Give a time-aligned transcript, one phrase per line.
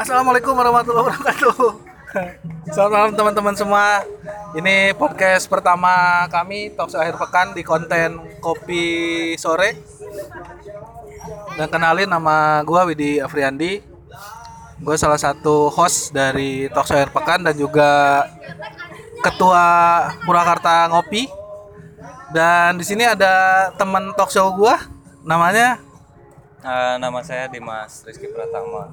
[0.00, 1.76] Assalamualaikum warahmatullahi wabarakatuh.
[2.72, 4.00] Selamat malam teman-teman semua.
[4.56, 9.76] Ini podcast pertama kami Talks akhir pekan di konten Kopi Sore.
[11.60, 13.84] Dan kenalin nama gua Widi Afriandi.
[14.80, 18.24] Gue salah satu host dari Talks akhir pekan dan juga
[19.20, 19.68] ketua
[20.24, 21.28] Purwakarta Ngopi.
[22.32, 24.80] Dan di sini ada teman talk show gua
[25.20, 25.76] namanya
[26.60, 28.92] Eh, nama saya Dimas Rizky Pratama.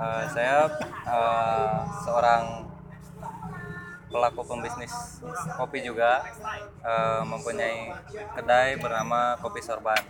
[0.00, 1.76] Eh, saya eh,
[2.08, 2.64] seorang
[4.08, 5.20] pelaku pembisnis
[5.60, 6.24] kopi juga,
[6.80, 7.92] eh, mempunyai
[8.32, 10.00] kedai bernama Kopi Sorban.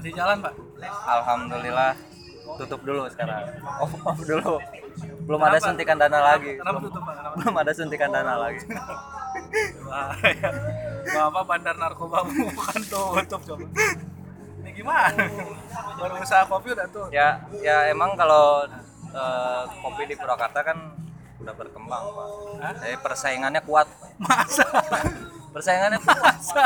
[0.00, 0.56] masih jalan, Pak.
[1.04, 1.92] Alhamdulillah
[2.56, 3.44] tutup dulu sekarang.
[3.84, 4.56] Off, off dulu.
[5.28, 6.56] Belum ada suntikan dana lagi.
[6.56, 7.14] Kenapa Belum, tutup, Pak?
[7.20, 7.34] Kenapa?
[7.36, 8.64] belum ada suntikan dana lagi.
[11.14, 12.24] Bapak bandar narkoba
[12.56, 13.66] bukan tutup coba.
[14.64, 15.20] Ini gimana?
[16.00, 17.12] Baru usaha kopi udah tuh.
[17.12, 18.64] Ya, ya emang kalau
[19.10, 20.78] eh, kopi di Purwakarta kan
[21.40, 22.28] udah berkembang, Pak.
[22.60, 22.72] Hah?
[22.84, 23.88] Jadi persaingannya kuat.
[24.20, 24.66] Masa?
[25.54, 26.20] Persaingannya kuat.
[26.20, 26.64] Masa?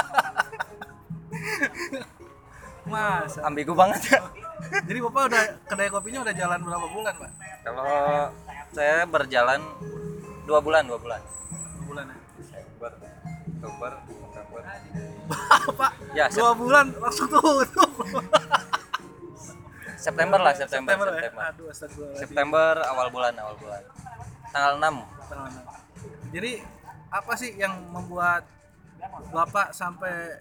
[2.84, 3.40] Masa?
[3.48, 4.20] ambigu banget ya
[4.88, 7.30] Jadi Bapak udah kedai kopinya udah jalan berapa bulan, Pak?
[7.64, 8.28] kalau
[8.76, 9.60] saya berjalan
[10.44, 11.20] dua bulan dua bulan
[11.80, 12.16] Dua bulan ya.
[12.52, 12.92] Oktober
[13.56, 14.60] Oktober November
[15.72, 17.90] Bapak Ya, dua bulan langsung tutup.
[20.04, 21.48] September lah September September, September, ya?
[21.48, 21.68] Aduh.
[22.12, 23.82] September awal bulan awal bulan
[24.52, 25.64] tanggal 6 Tanggal enam.
[26.28, 26.52] Jadi
[27.08, 28.44] apa sih yang membuat
[29.04, 30.40] Bapak sampai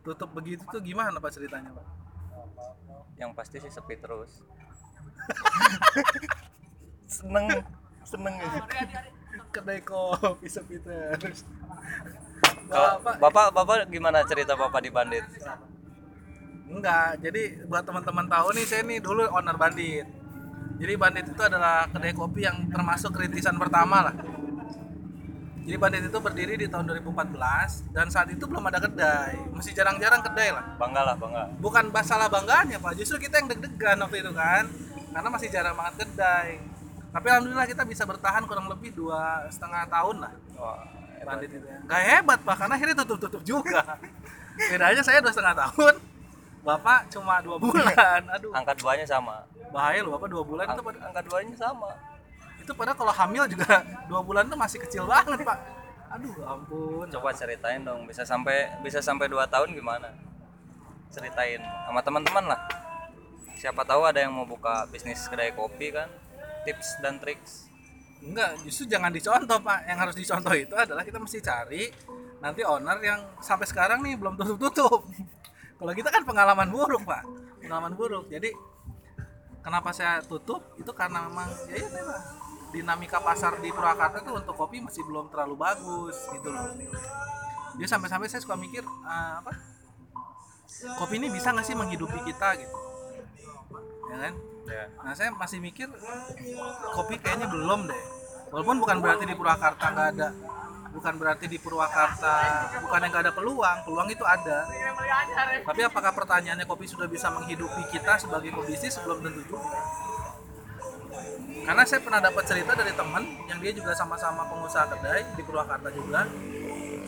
[0.00, 1.86] tutup begitu tuh gimana Pak ceritanya, Pak?
[3.18, 4.46] yang pasti sih sepi terus
[7.18, 7.50] seneng
[8.06, 8.34] seneng
[9.50, 11.44] kedai kopi sepi terus.
[12.68, 15.24] Bapak bapak bapak gimana cerita bapak di Bandit
[16.68, 17.20] enggak.
[17.24, 20.06] Jadi buat teman-teman tahu nih saya nih dulu owner Bandit.
[20.78, 24.14] Jadi Bandit itu adalah kedai kopi yang termasuk rintisan pertama lah.
[25.68, 29.36] Jadi Bandit itu berdiri di tahun 2014 dan saat itu belum ada kedai.
[29.52, 30.64] Masih jarang-jarang kedai lah.
[30.80, 34.64] bangga lah bangga Bukan masalah banggaan ya Pak, justru kita yang deg-degan waktu itu kan.
[35.12, 36.62] Karena masih jarang banget kedai.
[37.08, 40.32] Tapi alhamdulillah kita bisa bertahan kurang lebih dua setengah tahun lah.
[40.56, 40.84] Wah,
[41.24, 41.78] bandit itu ya.
[41.84, 43.80] Gak hebat pak, karena akhirnya tutup-tutup juga.
[44.72, 45.94] Bedanya saya dua setengah tahun,
[46.64, 48.20] bapak cuma dua bulan.
[48.34, 51.90] Aduh, angka duanya sama bahaya loh bapak dua bulan itu Ang- pada angka duanya sama
[52.58, 55.58] itu pada kalau hamil juga dua bulan tuh masih kecil banget pak.
[56.08, 57.04] Aduh, ampun.
[57.12, 60.08] coba ceritain dong bisa sampai bisa sampai dua tahun gimana
[61.12, 62.60] ceritain sama teman-teman lah
[63.56, 66.08] siapa tahu ada yang mau buka bisnis kedai kopi kan
[66.64, 67.68] tips dan triks
[68.18, 69.86] Enggak, justru jangan dicontoh pak.
[69.86, 71.86] Yang harus dicontoh itu adalah kita mesti cari
[72.42, 75.06] nanti owner yang sampai sekarang nih belum tutup-tutup.
[75.78, 77.22] Kalau kita kan pengalaman buruk pak,
[77.62, 78.26] pengalaman buruk.
[78.26, 78.50] Jadi
[79.62, 82.22] kenapa saya tutup itu karena memang ya itu lah
[82.68, 86.68] dinamika pasar di Purwakarta tuh untuk kopi masih belum terlalu bagus gitu loh.
[87.80, 89.52] Dia sampai-sampai saya suka mikir ah, apa
[91.00, 92.76] kopi ini bisa nggak sih menghidupi kita gitu,
[94.12, 94.34] ya kan?
[94.68, 95.88] ya Nah saya masih mikir
[96.92, 98.02] kopi kayaknya belum deh.
[98.52, 100.28] Walaupun bukan berarti di Purwakarta nggak ada,
[100.88, 102.36] bukan berarti di Purwakarta
[102.80, 104.64] bukan yang nggak ada peluang, peluang itu ada.
[105.62, 109.78] Tapi apakah pertanyaannya kopi sudah bisa menghidupi kita sebagai pebisnis belum tentu juga.
[111.68, 115.92] Karena saya pernah dapat cerita dari teman yang dia juga sama-sama pengusaha kedai di Purwakarta
[115.92, 116.24] juga.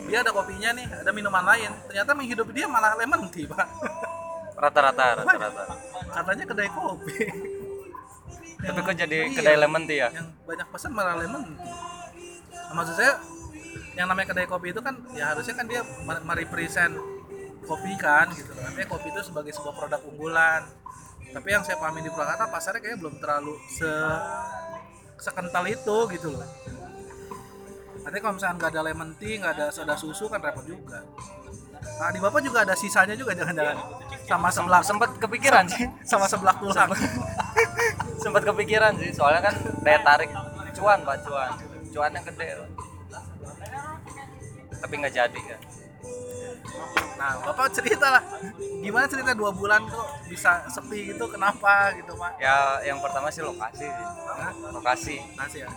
[0.04, 1.70] Dia ada kopinya nih, ada minuman lain.
[1.88, 3.68] Ternyata menghidupi dia malah lemon tea, Pak.
[4.60, 5.62] rata-rata rata-rata
[6.12, 7.16] Katanya kedai kopi.
[8.60, 9.32] tapi kok jadi Iya.
[9.40, 11.72] kedai lemon tea ya yang banyak pesan malah lemon tea.
[12.70, 13.16] Maksud saya
[14.00, 16.96] yang namanya kedai kopi itu kan ya harusnya kan dia mer- merepresent
[17.68, 18.48] kopi kan gitu.
[18.56, 20.64] Artinya kopi itu sebagai sebuah produk unggulan.
[21.30, 23.92] Tapi yang saya pahami di Purwakarta pasarnya kayaknya belum terlalu se
[25.20, 26.48] sekental itu gitu loh.
[28.00, 31.04] Artinya kalau misalnya nggak ada lemon tea, nggak ada soda susu kan repot juga.
[32.00, 33.76] Nah di bapak juga ada sisanya juga jangan-jangan
[34.24, 36.88] sama sebelah sempat kepikiran sih sama sebelah tulang.
[38.16, 39.54] sempat kepikiran sih soalnya kan
[39.84, 40.32] daya tarik
[40.72, 41.52] cuan pak cuan
[41.92, 42.48] cuan yang gede.
[44.80, 45.60] Tapi nggak jadi kan?
[47.20, 48.24] Nah, Bapak cerita lah,
[48.80, 52.40] gimana cerita dua bulan kok bisa sepi gitu, kenapa gitu Pak?
[52.40, 54.06] ya yang pertama sih lokasi sih.
[54.40, 54.52] Hah?
[54.72, 55.16] lokasi.
[55.36, 55.70] Nasi ya?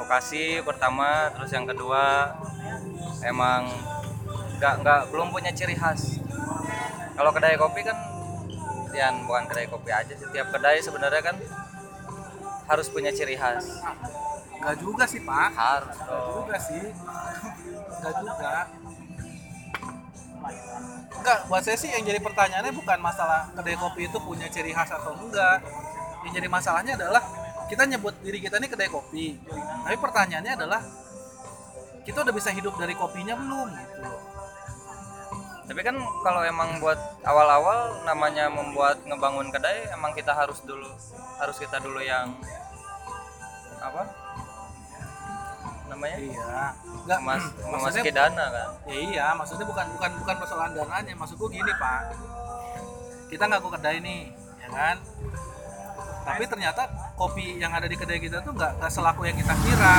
[0.00, 2.32] lokasi pertama terus yang kedua
[3.20, 3.68] emang
[4.56, 6.16] nggak nggak belum punya ciri khas.
[7.12, 7.98] Kalau kedai kopi kan
[8.96, 10.24] ya bukan kedai kopi aja sih.
[10.32, 11.36] Tiap kedai sebenarnya kan
[12.64, 13.84] harus punya ciri khas.
[14.62, 16.34] Enggak juga sih Pak, harus enggak dong.
[16.46, 16.84] juga sih,
[18.02, 18.54] enggak juga.
[21.22, 24.90] Enggak, buat saya sih yang jadi pertanyaannya bukan masalah kedai kopi itu punya ciri khas
[24.90, 25.62] atau enggak.
[26.22, 27.22] yang jadi masalahnya adalah
[27.72, 29.32] kita nyebut diri kita ini kedai kopi
[29.82, 30.84] tapi pertanyaannya adalah
[32.04, 34.02] kita udah bisa hidup dari kopinya belum gitu
[35.72, 40.84] tapi kan kalau emang buat awal-awal namanya membuat ngebangun kedai emang kita harus dulu
[41.40, 42.36] harus kita dulu yang
[43.80, 44.04] apa
[45.92, 46.18] namanya?
[46.18, 46.56] Iya.
[47.02, 51.14] Nggak Mas, memasuki dana kan ya iya maksudnya bukan bukan bukan persoalan dananya.
[51.14, 52.00] Maksudku gini pak.
[53.28, 54.96] Kita ngaku kedai nih ya kan?
[56.22, 56.82] Tapi ternyata
[57.18, 59.96] kopi yang ada di kedai kita tuh nggak nggak selaku yang kita kira.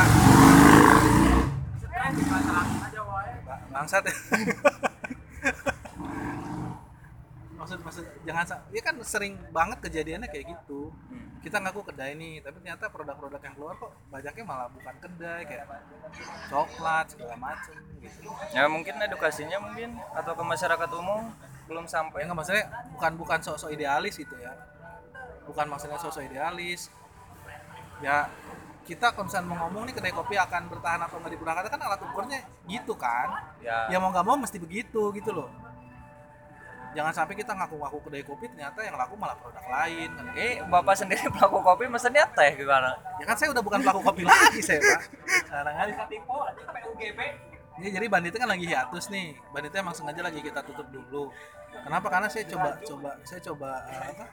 [3.45, 4.03] Ba- bangsat.
[4.07, 4.13] Ya
[7.63, 8.43] maksud maksud jangan
[8.75, 10.91] ya kan sering banget kejadiannya kayak gitu
[11.43, 15.67] kita ngaku kedai nih tapi ternyata produk-produk yang keluar kok banyaknya malah bukan kedai kayak
[16.47, 18.31] coklat segala macem gitu.
[18.55, 21.35] Ya mungkin edukasinya mungkin atau ke masyarakat umum
[21.67, 24.55] belum ya sampai nggak maksudnya bukan bukan sosok idealis gitu ya.
[25.43, 26.87] Bukan maksudnya sosok idealis.
[27.99, 28.31] Ya
[28.87, 31.81] kita kalau misalnya mau ngomong nih kedai kopi akan bertahan atau nggak di Purwakarta kan
[31.83, 32.39] alat ukurnya
[32.71, 33.51] gitu kan.
[33.59, 35.62] Ya, ya mau nggak mau mesti begitu gitu loh
[36.93, 40.95] jangan sampai kita ngaku-ngaku kedai kopi ternyata yang laku malah produk lain kan eh bapak
[40.97, 44.79] sendiri pelaku kopi mesennya teh gimana ya kan saya udah bukan pelaku kopi lagi saya
[44.79, 45.01] pak
[45.49, 45.87] sekarang kan
[47.81, 49.33] Ya, jadi banditnya kan lagi hiatus nih.
[49.49, 51.33] Banditnya emang sengaja lagi kita tutup dulu.
[51.73, 52.05] Kenapa?
[52.05, 54.25] Karena saya coba coba saya coba eh, apa?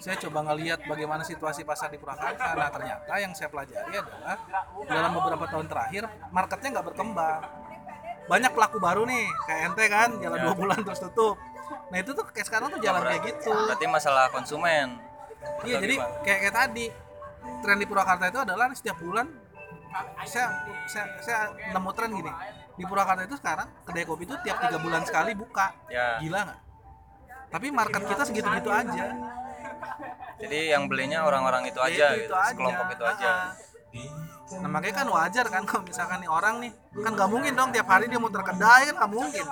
[0.00, 2.56] Saya coba ngelihat bagaimana situasi pasar di Purwakarta.
[2.56, 4.36] Nah, ternyata yang saya pelajari adalah
[4.88, 7.42] dalam beberapa tahun terakhir marketnya nggak berkembang.
[8.28, 11.36] Banyak pelaku baru nih, kayak ente kan, jalan dua bulan terus tutup.
[11.88, 13.52] Nah itu tuh kayak sekarang tuh jalan kayak gitu.
[13.52, 14.98] berarti masalah konsumen.
[15.64, 16.22] Iya, jadi gimana?
[16.26, 16.86] kayak kayak tadi
[17.62, 19.26] tren di Purwakarta itu adalah setiap bulan
[20.26, 20.46] saya
[20.86, 21.40] saya, saya
[21.72, 22.32] nemu tren gini.
[22.78, 25.74] Di Purwakarta itu sekarang kedai kopi itu tiap tiga bulan sekali buka.
[25.90, 26.20] Ya.
[26.22, 26.60] Gila nggak?
[27.48, 29.06] Tapi market kita segitu-gitu aja.
[30.38, 33.30] Jadi yang belinya orang-orang itu aja Ya, gitu sekelompok itu aja.
[34.48, 36.72] Nah makanya kan wajar kan kalau misalkan nih orang nih
[37.04, 39.44] kan nggak mungkin dong tiap hari dia muter kedai kan nggak mungkin.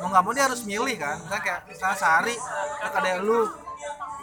[0.00, 2.36] Mau nggak mau dia harus milih kan misalnya kayak misalnya sehari
[2.80, 3.42] ke kedai lu.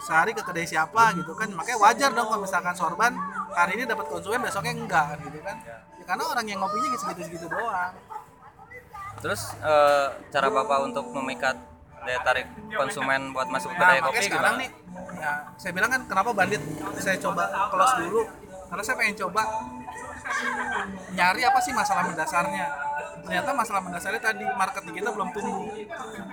[0.00, 3.12] Sehari ke kedai siapa gitu kan makanya wajar dong kalau misalkan sorban
[3.54, 5.56] hari ini dapat konsumen besoknya enggak gitu kan.
[5.66, 7.94] Ya, karena orang yang ngopinya segitu-segitu doang.
[9.20, 11.58] Terus eh, cara bapak untuk memikat
[12.00, 14.62] daya tarik konsumen buat masuk ke nah kedai makanya kopi sekarang gimana?
[14.64, 14.70] nih
[15.20, 16.62] ya saya bilang kan kenapa bandit
[16.96, 18.20] saya coba close dulu
[18.70, 19.42] karena saya pengen coba
[21.10, 22.66] nyari apa sih masalah mendasarnya.
[23.20, 25.66] Ternyata masalah mendasarnya tadi market kita belum tumbuh.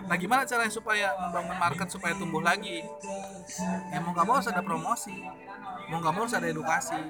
[0.08, 2.86] Nah gimana caranya supaya membangun market supaya tumbuh lagi?
[3.92, 5.18] Ya mau nggak mau harus ada promosi.
[5.90, 7.02] Mau nggak mau harus ada edukasi.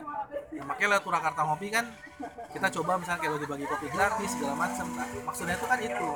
[0.47, 1.85] Ya, makanya lewat Purwakarta Ngopi kan
[2.49, 6.09] kita coba misalnya kayak bagi-bagi kopi gratis segala macam nah, maksudnya itu kan itu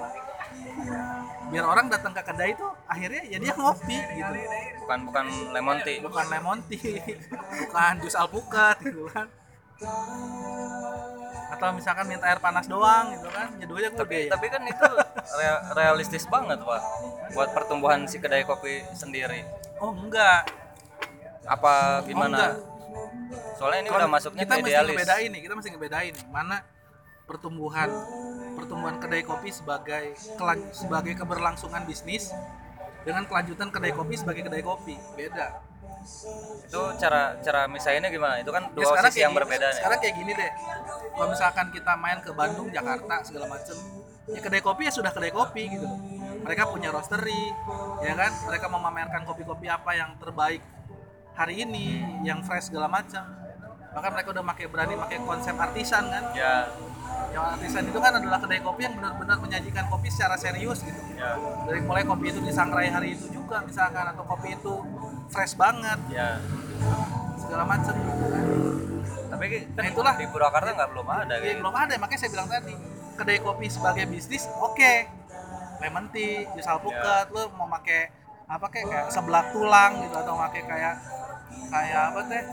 [1.52, 4.34] biar orang datang ke kedai itu akhirnya ya dia ngopi gitu.
[4.86, 6.00] Bukan bukan lemon tea.
[6.00, 7.00] Bukan lemon tea.
[7.68, 9.28] Bukan jus alpukat gitu kan.
[11.52, 13.52] Atau misalkan minta air panas doang gitu kan.
[13.60, 14.32] Ya tapi ya.
[14.32, 14.88] tapi kan itu
[15.38, 16.82] rea- realistis banget pak.
[17.36, 19.44] Buat pertumbuhan si kedai kopi sendiri.
[19.84, 20.48] Oh enggak.
[21.44, 22.08] Apa oh, enggak.
[22.08, 22.72] Gimana
[23.62, 24.96] soalnya ini udah masuknya kita ke mesti idealis.
[24.98, 26.58] ngebedain nih kita mesti ngebedain nih mana
[27.30, 27.90] pertumbuhan
[28.62, 30.14] pertumbuhan kedai kopi sebagai
[30.72, 32.30] sebagai keberlangsungan bisnis
[33.02, 35.58] dengan kelanjutan kedai kopi sebagai kedai kopi beda
[36.64, 39.98] itu cara cara misalnya gimana itu kan Ya, dua sekarang sisi yang gini- berbeda Sekarang
[40.00, 40.52] kayak gini deh.
[41.12, 43.78] Kalau misalkan kita main ke Bandung, Jakarta segala macem,
[44.26, 45.84] ya kedai kopi ya sudah kedai kopi gitu.
[45.84, 46.00] loh.
[46.42, 47.54] Mereka punya roastery,
[48.02, 48.32] ya kan?
[48.48, 50.64] Mereka memamerkan kopi-kopi apa yang terbaik
[51.34, 53.22] hari ini, yang fresh segala macam.
[53.92, 56.24] Bahkan mereka udah pakai berani pakai konsep artisan kan.
[56.32, 56.68] ya
[57.32, 61.00] Yang artisan itu kan adalah kedai kopi yang benar-benar menyajikan kopi secara serius gitu.
[61.14, 64.74] ya Dari mulai kopi itu disangrai hari itu juga misalkan atau kopi itu
[65.28, 66.40] fresh banget ya
[67.38, 68.46] segala macam gitu kan.
[69.32, 70.14] tapi kan Nah, itulah.
[70.14, 71.60] di Purwakarta nggak belum ada gitu.
[71.60, 72.74] belum ada makanya saya bilang tadi
[73.16, 74.94] kedai kopi sebagai bisnis oke
[75.80, 78.12] lemon tea jus alpukat lo mau pakai
[78.46, 80.96] apa kayak kayak sebelah tulang gitu atau pakai kayak
[81.70, 82.44] kayak apa teh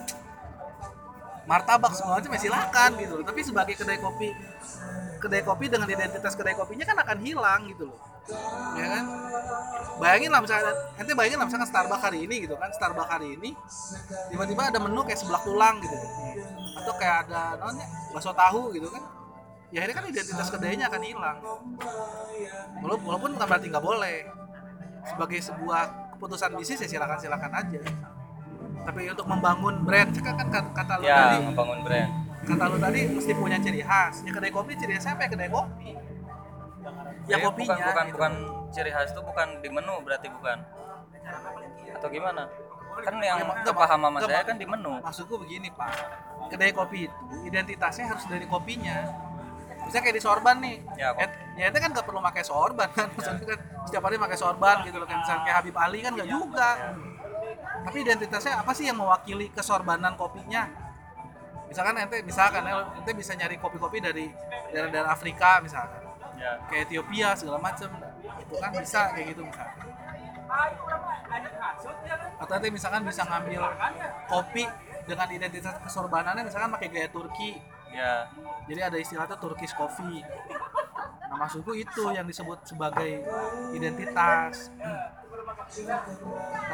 [1.49, 3.25] martabak semua macam ya silakan gitu loh.
[3.25, 4.29] Tapi sebagai kedai kopi
[5.19, 7.99] kedai kopi dengan identitas kedai kopinya kan akan hilang gitu loh.
[8.77, 9.05] Ya kan?
[9.99, 12.69] Bayangin lah misalnya ente bayangin lah misalkan Starbucks hari ini gitu kan.
[12.71, 13.51] Starbucks hari ini
[14.29, 15.97] tiba-tiba ada menu kayak sebelah tulang gitu
[16.79, 19.03] atau kayak ada namanya bakso tahu gitu kan.
[19.73, 21.39] Ya akhirnya kan identitas kedainya akan hilang.
[22.81, 24.19] Walaupun, nggak berarti nggak boleh.
[25.05, 25.83] Sebagai sebuah
[26.17, 27.81] keputusan bisnis ya silakan silakan aja
[28.89, 31.37] tapi untuk membangun brand kan kan kata, kata lu ya tadi.
[31.45, 32.11] membangun brand.
[32.49, 34.25] Kata lu tadi mesti punya ciri khas.
[34.25, 35.31] Ya kedai kopi ciri khasnya apa ya?
[35.37, 35.91] Kedai kopi.
[37.29, 38.15] Ya Jadi kopinya bukan bukan gitu.
[38.17, 38.33] bukan
[38.73, 40.59] ciri khas itu bukan di menu berarti bukan.
[42.01, 42.49] Atau gimana?
[42.99, 44.93] Kan yang Ya, enggak, kepahaman enggak, saya kan di menu.
[45.05, 45.93] Maksudku begini pak.
[46.49, 49.05] Kedai kopi itu identitasnya harus dari kopinya.
[49.85, 50.77] Misalnya kayak di sorban nih.
[50.97, 51.29] Ya, kok.
[51.61, 53.13] Ya itu kan nggak perlu pakai sorban kan?
[53.13, 55.05] Maksudnya kan setiap hari pakai sorban gitu loh.
[55.05, 56.69] Kan misalnya kayak Habib Ali kan nggak juga
[57.85, 60.67] tapi identitasnya apa sih yang mewakili kesorbanan kopinya?
[61.69, 64.33] Misalkan ente misalkan ente bisa nyari kopi-kopi dari
[64.73, 66.01] daerah-daerah Afrika misalkan.
[66.39, 66.57] Ya.
[66.71, 67.91] Kayak Ethiopia segala macem.
[68.41, 69.87] Itu kan bisa kayak gitu misalkan.
[72.41, 73.63] Atau nanti misalkan bisa ngambil
[74.31, 74.65] kopi
[75.05, 77.61] dengan identitas kesorbanannya misalkan pakai gaya Turki.
[77.93, 78.29] Ya.
[78.69, 80.25] Jadi ada istilah tuh Turkish coffee.
[81.29, 83.21] Nah maksudku itu yang disebut sebagai
[83.77, 84.73] identitas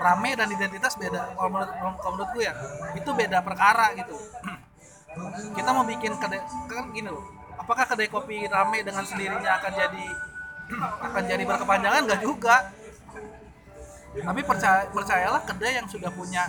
[0.01, 1.35] rame dan identitas beda.
[1.35, 2.53] Kalau menurut kalau menurutku ya
[2.95, 4.17] itu beda perkara gitu.
[5.57, 7.25] Kita mau bikin kedai kan gini loh.
[7.55, 10.07] Apakah kedai kopi rame dengan sendirinya akan jadi
[11.11, 12.01] akan jadi berkepanjangan?
[12.07, 12.57] Nggak juga.
[14.15, 16.47] Tapi percaya, percayalah kedai yang sudah punya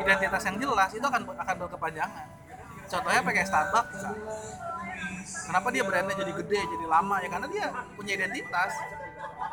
[0.00, 2.24] identitas yang jelas itu akan akan berkepanjangan.
[2.88, 4.00] Contohnya pakai Starbucks.
[5.46, 7.16] Kenapa dia brandnya jadi gede jadi lama?
[7.20, 8.72] Ya karena dia punya identitas.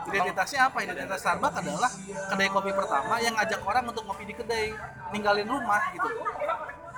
[0.10, 0.77] Identitasnya apa?
[0.81, 1.91] Identitas Starbucks adalah
[2.34, 4.74] kedai kopi pertama yang ngajak orang untuk ngopi di kedai
[5.12, 6.10] ninggalin rumah gitu.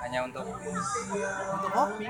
[0.00, 0.46] Hanya untuk
[1.52, 2.06] untuk ngopi.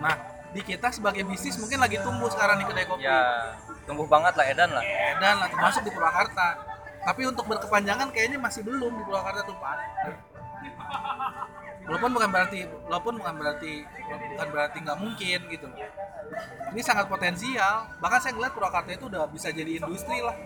[0.00, 0.14] Nah
[0.50, 3.06] di kita sebagai bisnis mungkin lagi tumbuh sekarang di kedai kopi.
[3.06, 3.54] Ya
[3.88, 4.84] tumbuh banget lah edan lah.
[4.84, 6.48] Medan lah termasuk di Purwakarta.
[7.00, 9.76] Tapi untuk berkepanjangan kayaknya masih belum di Purwakarta tuh Pak
[11.86, 13.72] walaupun bukan berarti walaupun bukan berarti
[14.36, 15.66] bukan berarti nggak mungkin gitu.
[16.70, 17.90] Ini sangat potensial.
[17.98, 20.36] Bahkan saya ngeliat Purwakarta itu udah bisa jadi industri lah.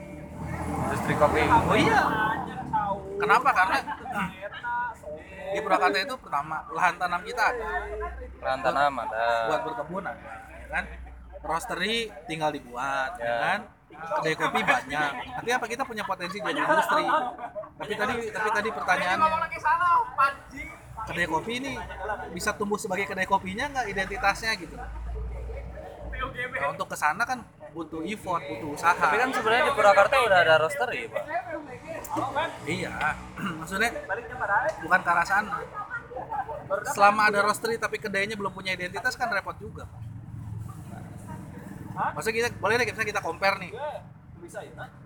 [0.89, 1.45] Industri kopi.
[1.45, 2.03] Oh iya.
[3.21, 3.49] Kenapa?
[3.53, 3.79] Karena
[5.55, 7.67] di Purwakarta itu pertama lahan tanam kita ada.
[8.41, 9.25] Lahan tanam ada.
[9.53, 10.31] Buat berkebun ada
[10.65, 10.85] ya kan?
[11.45, 13.37] Roastery tinggal dibuat ya Ya.
[13.45, 13.61] kan?
[13.95, 15.11] Kedai kopi banyak.
[15.39, 17.05] Nanti apa kita punya potensi jadi industri.
[17.79, 19.29] Tapi tadi tapi tadi pertanyaannya
[21.05, 21.73] kedai kopi ini
[22.33, 24.77] bisa tumbuh sebagai kedai kopinya nggak identitasnya gitu?
[26.35, 27.45] Nah, untuk ke sana kan
[27.75, 28.95] butuh effort butuh usaha.
[28.95, 31.25] Tapi kan sebenarnya di Purwakarta udah ada roastery pak?
[32.65, 32.95] Iya.
[33.61, 33.91] Maksudnya
[34.87, 35.59] bukan ke arah sana.
[36.95, 39.91] Selama ada roastery tapi kedainya belum punya identitas kan repot juga.
[41.95, 43.73] Maksudnya kita boleh deh misalnya kita compare nih?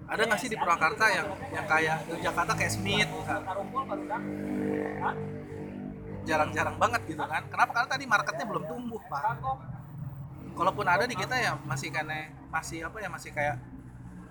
[0.08, 3.44] Ada nggak sih di Purwakarta yang yang kayak di Jakarta kayak Smith misalnya
[6.28, 7.42] jarang-jarang banget gitu kan.
[7.48, 7.70] Kenapa?
[7.72, 9.40] Karena tadi marketnya belum tumbuh pak.
[10.52, 13.56] Kalaupun ada di kita ya masih karena masih apa ya masih kayak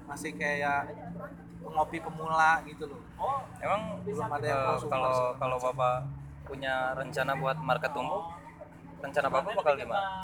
[0.05, 0.93] masih kayak
[1.65, 3.01] ngopi pemula gitu loh.
[3.57, 5.95] Emang Belum ada yang prosumer kalau kalau bapak
[6.45, 8.31] punya rencana buat market tumbuh
[9.01, 10.21] rencana bapak bakal gimana?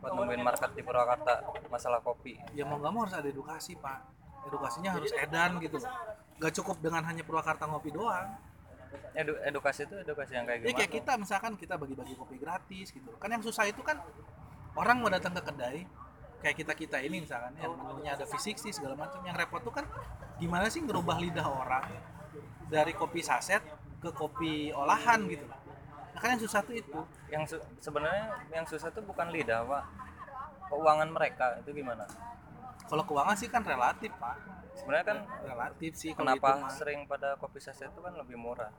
[0.00, 1.34] Buat nemuin market di Purwakarta
[1.66, 2.38] masalah kopi.
[2.54, 3.98] Ya mau nggak mau harus ada edukasi pak.
[4.46, 5.90] Edukasinya harus edan gitu loh.
[6.36, 8.45] Gak cukup dengan hanya Purwakarta ngopi doang
[9.16, 13.10] Edu- edukasi itu edukasi yang kayak gimana kayak kita misalkan kita bagi-bagi kopi gratis gitu
[13.16, 14.00] kan yang susah itu kan
[14.76, 15.88] orang mau datang ke kedai
[16.46, 19.18] kayak kita kita ini misalkan yang menunya ada V60 segala macam.
[19.24, 19.84] Yang repot tuh kan
[20.36, 21.90] gimana sih ngerubah lidah orang
[22.68, 23.62] dari kopi saset
[23.98, 27.00] ke kopi olahan gitu nah, kan yang susah tuh itu.
[27.32, 29.84] Yang su- sebenarnya yang susah tuh bukan lidah pak.
[30.70, 32.04] Keuangan mereka itu gimana?
[32.86, 34.36] Kalau keuangan sih kan relatif pak.
[34.76, 38.70] Sebenarnya kan relatif sih itu kenapa sering pada kopi saset itu kan lebih murah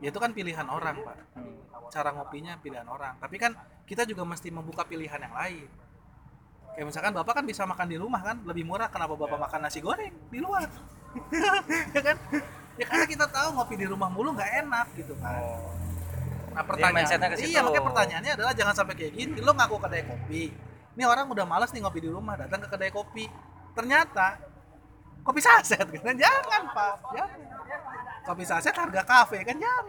[0.00, 1.16] ya itu kan pilihan orang pak.
[1.36, 1.54] Hmm.
[1.86, 3.14] cara ngopinya pilihan orang.
[3.22, 3.54] Tapi kan
[3.86, 5.70] kita juga mesti membuka pilihan yang lain.
[6.74, 8.36] Kayak misalkan bapak kan bisa makan di rumah kan?
[8.42, 8.90] Lebih murah.
[8.90, 10.12] Kenapa bapak makan nasi goreng?
[10.28, 10.68] Di luar.
[11.96, 12.16] Ya kan?
[12.76, 15.40] Ya karena kita tahu ngopi di rumah mulu nggak enak gitu kan.
[15.40, 15.72] Oh.
[16.56, 19.40] nah pertanyaan iya makanya pertanyaannya adalah jangan sampai kayak gini.
[19.40, 20.52] Lo ngaku kedai kopi.
[20.96, 23.24] Ini orang udah malas nih ngopi di rumah datang ke kedai kopi.
[23.72, 24.36] Ternyata
[25.24, 26.16] kopi saset kan?
[26.20, 26.96] Jangan pak.
[27.16, 27.38] Jangan
[28.26, 29.84] kopi saset harga kafe kan jangan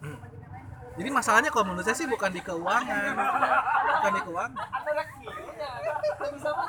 [0.00, 0.16] Hmm.
[0.96, 3.12] jadi masalahnya kalau menurut saya sih bukan di keuangan.
[4.00, 4.64] Bukan di keuangan.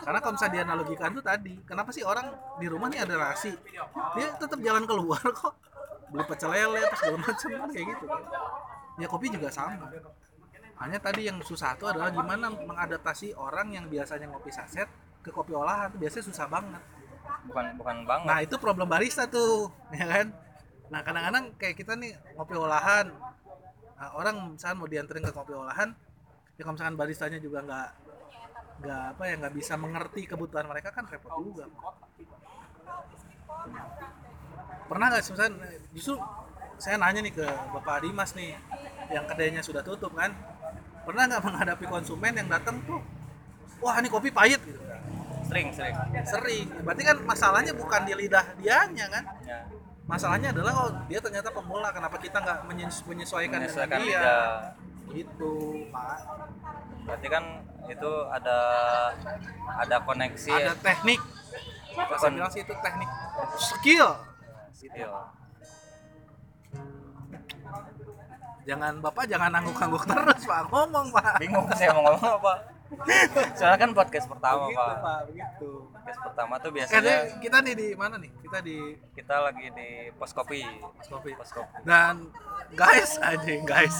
[0.03, 2.27] Karena kalau misalnya dianalogikan tuh tadi kenapa sih orang
[2.59, 3.55] di rumah nih ada rasi
[4.19, 5.55] dia tetap jalan keluar kok.
[6.11, 8.05] Beli pecel lele apa segala macam kan kayak gitu.
[8.11, 8.21] Kan
[8.99, 9.87] ya kopi juga sama.
[10.83, 14.91] Hanya tadi yang susah tuh adalah gimana mengadaptasi orang yang biasanya ngopi saset
[15.23, 16.83] ke kopi olahan biasanya susah banget
[17.47, 20.27] bukan bukan banget Nah itu problem barista tuh, ya kan?
[20.91, 23.09] Nah kadang-kadang kayak kita nih ngopi olahan,
[23.95, 25.95] nah, orang misalnya mau dianterin ke kopi olahan,
[26.59, 27.89] ya kalau misalkan baristanya juga nggak
[28.81, 31.69] nggak apa ya nggak bisa mengerti kebutuhan mereka kan repot juga.
[34.89, 35.49] Pernah nggak misalnya
[35.95, 36.19] justru
[36.81, 37.45] saya nanya nih ke
[37.77, 38.57] Bapak Dimas nih,
[39.13, 40.33] yang kedainya sudah tutup kan,
[41.05, 42.99] pernah nggak menghadapi konsumen yang datang tuh,
[43.79, 44.99] wah ini kopi pahit gitu kan?
[45.51, 45.95] Sering sering.
[46.23, 46.65] Sering.
[46.87, 49.23] Berarti kan masalahnya bukan di lidah dianya kan?
[49.43, 49.67] Ya.
[50.07, 54.19] Masalahnya adalah oh dia ternyata pemula kenapa kita nggak menyes- menyesuaikan dengan menyesuaikan dia?
[54.23, 54.51] lidah
[55.11, 55.51] gitu
[55.91, 56.19] pak.
[57.03, 57.43] Berarti kan
[57.91, 58.57] itu ada
[59.75, 60.51] ada koneksi.
[60.55, 61.19] Ada teknik.
[61.91, 63.09] Saya bilang sih itu teknik.
[63.59, 64.07] Skill.
[64.71, 65.11] Skill.
[68.63, 70.63] Jangan bapak jangan angguk-angguk terus pak.
[70.71, 71.43] Ngomong pak.
[71.43, 72.53] Bingung saya mau ngomong apa
[73.55, 74.95] soalnya kan podcast pertama begitu pak.
[74.99, 75.69] Pak begitu.
[75.87, 78.31] Podcast pertama tuh biasanya ini kita nih di mana nih?
[78.37, 78.77] Kita di
[79.15, 80.59] kita lagi di pos kopi.
[80.99, 81.31] Pos Kopi.
[81.33, 81.71] pos kopi.
[81.81, 82.27] Dan
[82.71, 83.95] guys anjing guys.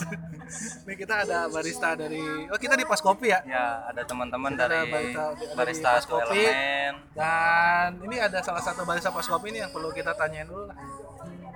[0.84, 3.40] Nih kita ada barista dari oh kita di pos kopi ya?
[3.44, 6.42] Ya ada teman-teman dari barista- dari barista Pos Satu Kopi.
[6.42, 6.94] elemen.
[7.12, 10.76] Dan ini ada salah satu barista pos kopi ini yang perlu kita tanyain dulu lah.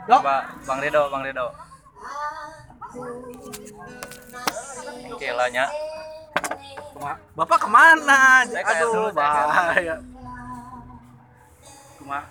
[0.06, 0.22] Dok?
[0.22, 1.48] Pak Bang Rido Bang Rido.
[5.12, 5.68] Oke lah Nya.
[7.38, 8.42] Bapak ke mana?
[8.50, 10.02] Saya aduh bahaya.
[12.02, 12.26] Kuma.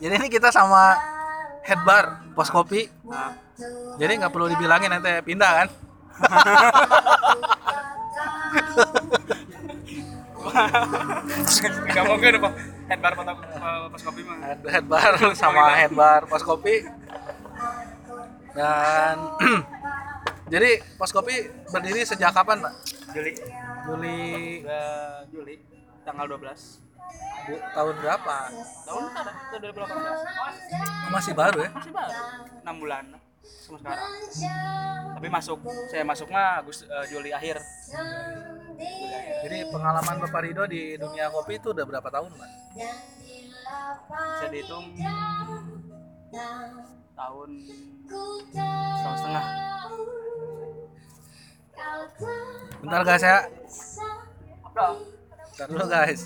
[0.00, 1.00] jadi ini kita sama
[1.64, 2.92] headbar pos kopi.
[3.96, 5.68] Jadi nggak perlu dibilangin nanti pindah kan?
[11.92, 12.52] Gak mungkin pak.
[12.88, 13.32] Headbar foto
[13.92, 14.36] pas kopi mah.
[14.40, 16.84] Head, headbar sama headbar pos kopi.
[18.56, 19.16] Dan
[20.46, 21.34] jadi pos kopi
[21.66, 22.74] berdiri sejak kapan pak?
[23.10, 23.32] Juli.
[23.84, 24.20] Juli.
[24.62, 24.88] Udah
[25.26, 25.54] Juli
[26.02, 26.82] tanggal 12
[27.46, 28.36] bu- tahun berapa?
[28.84, 31.70] Tahun sekarang itu 2018 Oh, masih baru ya?
[31.72, 32.10] Masih baru.
[32.62, 33.04] 6 bulan
[33.62, 34.10] sama sekarang.
[35.16, 37.58] Tapi masuk saya masuk mah Agustus eh, Juli akhir.
[39.42, 42.50] Jadi pengalaman bapak Rido di dunia kopi itu udah berapa tahun pak?
[44.06, 44.86] Bisa dihitung
[47.16, 47.50] tahun
[49.02, 49.44] setengah
[52.80, 53.38] bentar guys ya.
[54.76, 56.20] Bentar dulu guys.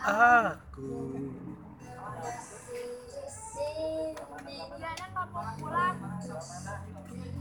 [0.00, 0.88] Aku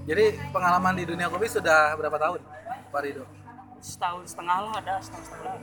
[0.10, 2.42] jadi pengalaman di dunia kopi sudah berapa tahun
[2.90, 3.24] Pak Rido?
[3.78, 5.54] Setahun setengah lah ada setahun setengah.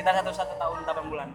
[0.00, 1.28] Kita satu satu tahun 8 bulan.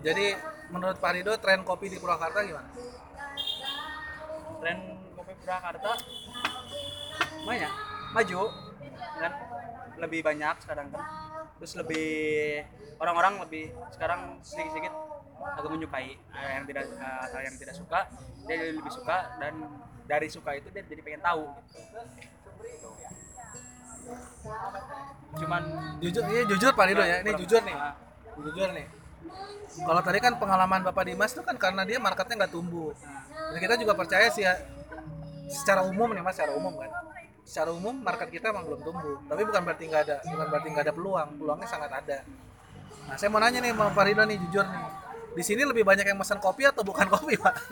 [0.00, 0.26] Jadi
[0.72, 2.68] menurut Pak Rido tren kopi di Purwakarta gimana?
[4.64, 4.78] Tren
[5.42, 5.90] Purwakarta
[7.48, 7.72] banyak.
[8.12, 8.40] Maju
[9.18, 9.32] kan?
[9.98, 11.02] Lebih banyak sekarang kan?
[11.58, 12.08] Terus lebih
[13.02, 14.94] orang-orang lebih sekarang sedikit-sedikit
[15.38, 18.00] agak menyukai Eh, yang tidak atau yang tidak suka.
[18.46, 19.54] Dia jadi lebih suka dan
[20.08, 21.80] dari suka itu dia jadi pengen tahu gitu.
[25.28, 25.62] cuman
[26.00, 27.20] jujur ini jujur Pak Rido ya.
[27.20, 27.76] Ini jujur nih.
[27.76, 27.92] Ah,
[28.40, 28.86] jujur nih.
[29.78, 32.96] Kalau tadi kan pengalaman Bapak Dimas itu kan karena dia marketnya nggak tumbuh.
[33.52, 34.56] Dan kita juga percaya sih ya
[35.48, 36.90] secara umum nih mas secara umum kan.
[37.48, 40.84] Secara umum market kita emang belum tumbuh tapi bukan berarti nggak ada bukan berarti nggak
[40.84, 42.18] ada peluang peluangnya sangat ada.
[43.08, 44.84] Nah saya mau nanya nih sama Pak Rido nih jujur nih.
[45.32, 47.54] Di sini lebih banyak yang pesan kopi atau bukan kopi pak?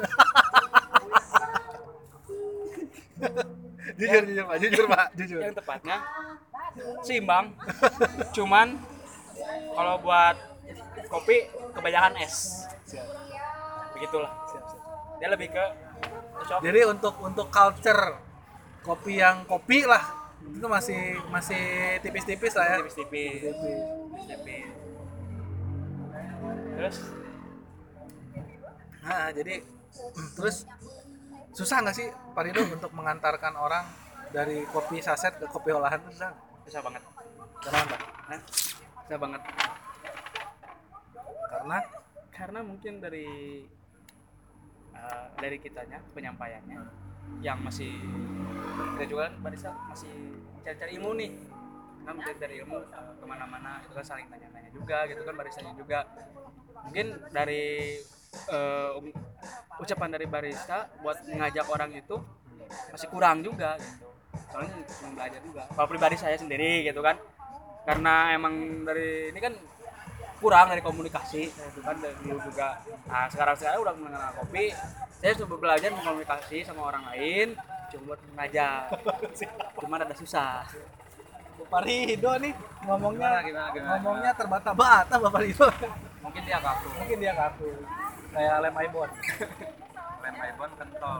[3.96, 4.56] Jujur jujur pak.
[4.60, 5.06] Jujur pak.
[5.18, 5.40] Jujur.
[5.40, 5.96] Yang tepatnya
[7.00, 7.56] seimbang.
[8.36, 8.76] Cuman
[9.72, 10.36] kalau buat
[11.08, 12.68] kopi kebanyakan es.
[13.96, 14.32] Begitulah.
[15.16, 15.64] Dia lebih ke
[16.62, 18.16] Jadi untuk untuk culture
[18.86, 20.02] kopi yang kopi lah
[20.46, 22.76] itu masih masih tipis-tipis lah ya.
[22.78, 23.42] tipis-tipis
[24.30, 24.66] tipis
[26.76, 26.96] terus
[29.06, 29.62] Nah, jadi
[30.34, 30.66] terus
[31.54, 33.86] susah nggak sih Pak Rido untuk mengantarkan orang
[34.34, 36.34] dari kopi saset ke kopi olahan itu susah?
[36.66, 37.02] susah banget
[37.62, 37.96] Kenapa?
[38.26, 38.40] Hah?
[39.06, 39.40] susah banget
[41.46, 41.78] Karena
[42.34, 43.26] karena mungkin dari
[44.96, 46.80] uh, dari kitanya penyampaiannya
[47.44, 47.92] yang masih
[48.96, 50.12] kita juga kan barista masih
[50.64, 51.30] cari-cari ilmu nih.
[52.06, 55.72] Kan mungkin dari ilmu uh, ke mana-mana itu kan saling tanya-tanya juga gitu kan baristanya
[55.74, 55.98] juga.
[56.86, 57.98] Mungkin dari
[58.52, 58.98] uh,
[59.82, 62.16] ucapan dari barista buat mengajak orang itu
[62.92, 64.06] masih kurang juga gitu.
[64.52, 65.62] Soalnya cuma belajar juga.
[65.72, 67.18] Kalau pribadi saya sendiri gitu kan.
[67.86, 69.54] Karena emang dari ini kan
[70.36, 74.72] kurang dari komunikasi itu kan dari dulu juga nah sekarang saya udah mengenal kopi
[75.16, 77.56] saya coba belajar mengkomunikasi sama orang lain
[77.92, 78.92] coba buat mengajar
[79.80, 80.68] cuman ada susah
[81.56, 82.52] Bapak Rido nih
[82.84, 83.90] ngomongnya Gimana, gimana, gimana?
[83.98, 85.66] ngomongnya terbata-bata Bapak Rido.
[86.22, 86.88] Mungkin dia kaku.
[87.00, 87.70] Mungkin dia kaku.
[88.30, 89.10] Kayak lem ibon.
[90.22, 91.14] Lem ibon kental.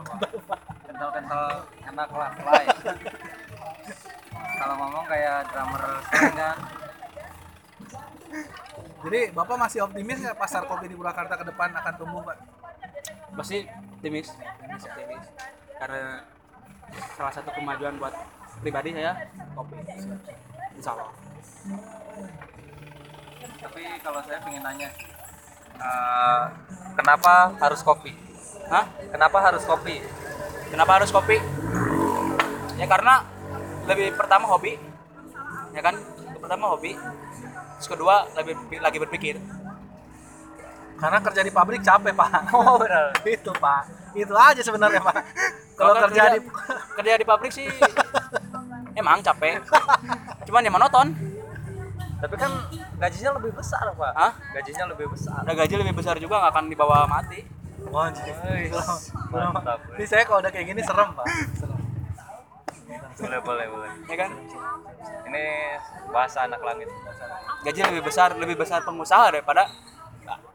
[0.87, 1.47] Kental kental
[1.83, 2.29] enak lah.
[4.61, 5.83] Kalau ngomong kayak drummer
[6.37, 6.57] kan.
[9.05, 12.37] Jadi Bapak masih optimis nggak pasar kopi di Purwakarta ke depan akan tumbuh, Pak?
[13.37, 14.33] pasti optimis
[14.81, 15.25] optimis
[15.77, 16.25] karena
[17.13, 18.09] salah satu kemajuan buat
[18.65, 19.13] pribadi saya
[19.53, 19.77] kopi
[20.73, 21.13] insya Allah
[23.61, 24.89] Tapi kalau saya pengen nanya,
[25.77, 26.43] eh,
[26.97, 28.09] kenapa harus kopi?
[28.73, 28.89] Hah?
[29.13, 30.01] Kenapa harus kopi?
[30.71, 31.37] kenapa harus kopi
[32.77, 33.23] ya karena
[33.87, 34.75] lebih pertama hobi
[35.71, 35.95] ya kan
[36.37, 36.93] pertama hobi
[37.77, 39.35] terus kedua lebih lagi berpikir
[40.97, 42.49] Karena kerja di pabrik capek, Pak.
[42.57, 43.13] Oh benar.
[43.21, 43.81] itu, Pak.
[44.17, 45.13] Itu aja sebenarnya, Pak.
[45.77, 46.39] Kalau Kalau kerja di
[46.97, 47.69] kerja di pabrik sih
[48.93, 49.61] emang capek
[50.41, 51.07] cuman ya monoton
[52.17, 52.49] Tapi kan
[52.97, 54.11] gajinya lebih besar, Pak.
[54.11, 54.31] Hah?
[54.51, 55.37] Gajinya lebih besar.
[55.37, 57.45] ada gaji lebih besar juga nggak akan dibawa mati
[57.87, 58.03] Oh.
[58.03, 59.79] Belum- Mantap.
[59.95, 61.23] Ini saya kalau udah kayak gini serem, Pak.
[63.17, 63.91] Boleh, boleh, boleh.
[64.05, 64.31] ya kan
[65.25, 65.43] Ini
[66.07, 66.87] bahasa anak langit.
[67.59, 69.67] gaji lebih besar lebih besar pengusaha daripada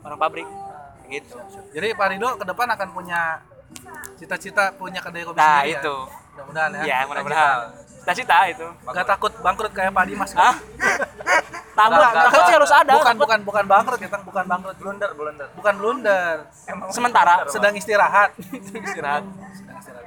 [0.00, 0.48] orang pabrik
[1.06, 1.36] gitu
[1.70, 3.20] Jadi Pak Rido ke depan akan punya
[4.14, 5.78] cita-cita punya kedai kopi nah sendiri ya?
[5.78, 5.96] itu
[6.32, 6.82] Mudah-mudahan ya.
[6.82, 7.58] ya mudah-mudahan
[8.00, 10.32] cita-cita itu Gak takut bangkrut kayak Pak Dimas.
[10.32, 10.56] Enggak,
[11.82, 14.22] enggak, takut sih harus ada Bukan bukan bukan bangkrut ya, Tang.
[14.22, 14.76] bukan bangkrut.
[14.76, 15.48] Blunder, blunder.
[15.52, 16.36] Bukan blunder.
[16.88, 18.32] sementara Sedang istirahat.
[18.38, 19.24] istirahat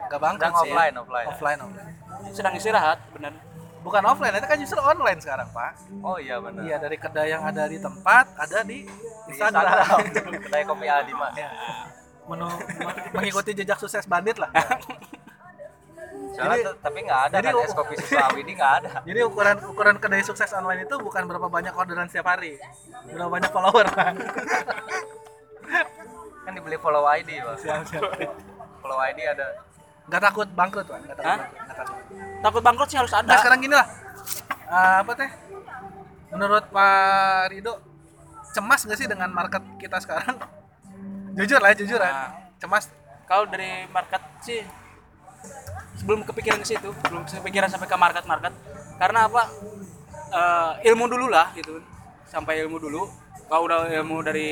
[0.07, 0.69] Gak bangkrut sih.
[0.69, 0.73] ya.
[0.73, 1.27] offline, offline.
[1.27, 1.93] Offline, offline.
[2.31, 3.33] sedang istirahat bener
[3.79, 5.77] Bukan offline, itu kan justru online sekarang, Pak.
[6.01, 6.57] Oh iya benar.
[6.59, 8.89] Iya, dari kedai yang ada di tempat, ada di Di
[9.29, 9.61] Instagram.
[9.61, 10.33] Instagram.
[10.49, 11.29] Kedai kopi Adima.
[11.37, 11.53] Ya.
[12.25, 14.49] Menu, me- mengikuti jejak sukses bandit lah.
[16.33, 18.89] Soalnya Jadi- tapi nggak ada jadi kan u- es kopi susu Awidi nggak ada.
[19.05, 22.57] Jadi ukuran ukuran kedai sukses online itu bukan berapa banyak orderan setiap hari,
[23.07, 23.85] berapa banyak follower.
[23.87, 24.17] Pak.
[26.41, 27.55] Kan dibeli follow ID, Pak.
[27.57, 28.01] siap, siap.
[28.81, 29.61] Follow ID ada.
[30.05, 30.97] Gak takut bangkrut, Pak.
[31.01, 31.37] Gak takut Hah?
[31.37, 31.57] bangkrut.
[31.57, 31.97] Nggak takut.
[32.41, 33.87] takut bangkrut sih harus ada Nah sekarang gini lah,
[34.65, 35.29] Eh, apa teh?
[36.27, 36.97] Menurut Pak
[37.47, 37.73] Rido,
[38.51, 40.35] cemas gak sih dengan market kita sekarang?
[41.37, 42.05] jujur lah, jujur Nah.
[42.05, 42.29] lah.
[42.57, 42.85] Cemas.
[43.25, 44.61] kalau dari market sih
[45.95, 48.53] sebelum kepikiran ke situ belum kepikiran sampai ke market market
[48.95, 49.49] karena apa
[50.27, 51.79] Eh, ilmu dulu lah gitu
[52.25, 53.07] sampai ilmu dulu
[53.45, 54.49] kalau udah ilmu dari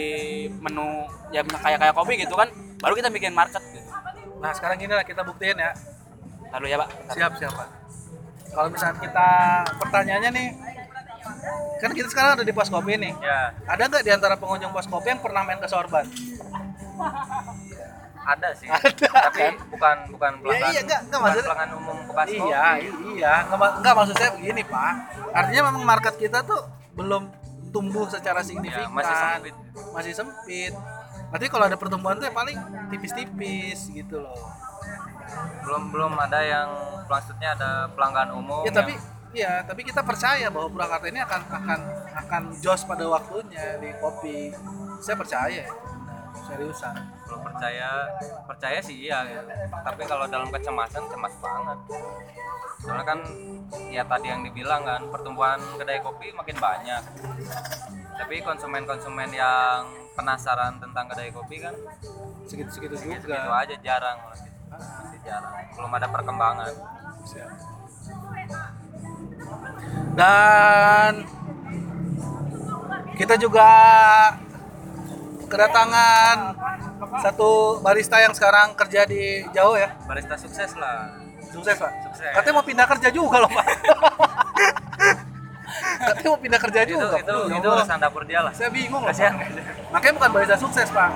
[0.48, 2.48] menu ya kayak kayak kopi gitu kan
[2.80, 3.83] baru kita bikin market gitu.
[4.44, 5.72] Nah sekarang gini lah kita buktiin ya.
[6.52, 7.68] lalu ya pak Siap, siap Pak.
[8.54, 9.28] Kalau misalnya kita
[9.82, 10.48] pertanyaannya nih,
[11.82, 13.10] kan kita sekarang ada di pos kopi nih.
[13.18, 16.06] Ya, Ada nggak di antara pengunjung pos kopi yang pernah main ke sorban?
[18.24, 18.70] ada sih.
[18.70, 19.54] Ada, Tapi kan?
[19.68, 20.70] bukan bukan pelanggan.
[20.70, 22.28] iya, nggak, nggak, bukan maksudnya- pelanggan umum bekas.
[22.30, 22.64] Iya,
[23.10, 23.34] iya.
[23.44, 24.94] Nggak, ma- nggak maksud saya begini Pak.
[25.34, 26.62] Artinya memang market kita tuh
[26.94, 27.24] belum
[27.74, 28.86] tumbuh secara signifikan.
[28.86, 29.56] Iya, masih sempit.
[29.92, 30.74] Masih sempit.
[31.34, 32.54] Berarti kalau ada pertumbuhan tuh ya paling
[32.93, 34.38] tipis-tipis gitu loh.
[35.65, 36.69] Belum belum ada yang
[37.10, 38.62] maksudnya ada pelanggan umum.
[38.62, 41.80] Ya tapi yang- ya tapi kita percaya bahwa Purwakarta ini akan akan
[42.22, 44.54] akan jos pada waktunya di kopi.
[45.02, 45.65] Saya percaya.
[46.06, 46.96] Nah, seriusan.
[47.24, 47.89] belum percaya
[48.46, 49.41] percaya sih iya gitu.
[49.74, 51.80] tapi kalau dalam kecemasan cemas banget
[52.84, 53.19] soalnya kan
[53.89, 57.02] ya tadi yang dibilang kan pertumbuhan kedai kopi makin banyak
[58.19, 61.73] tapi konsumen-konsumen yang penasaran tentang kedai kopi kan
[62.45, 63.49] Segitu-segitu gitu juga.
[63.58, 66.71] aja jarang masih, masih jarang belum ada perkembangan
[70.13, 71.12] Dan
[73.13, 73.69] kita juga
[75.49, 76.38] kedatangan
[77.21, 79.93] satu barista yang sekarang kerja di jauh ya.
[80.10, 81.23] barista sukses lah
[81.54, 81.91] Sukses, Pak.
[82.10, 82.34] Sukses.
[82.34, 83.65] Katanya mau pindah kerja juga loh, Pak.
[85.82, 87.18] Katanya mau pindah kerja itu juga.
[87.18, 87.82] itu itu Allah.
[87.82, 89.48] urusan dapur dia lah Saya bingung kasihan Pak.
[89.94, 91.10] Makanya bukan barista sukses, Pak.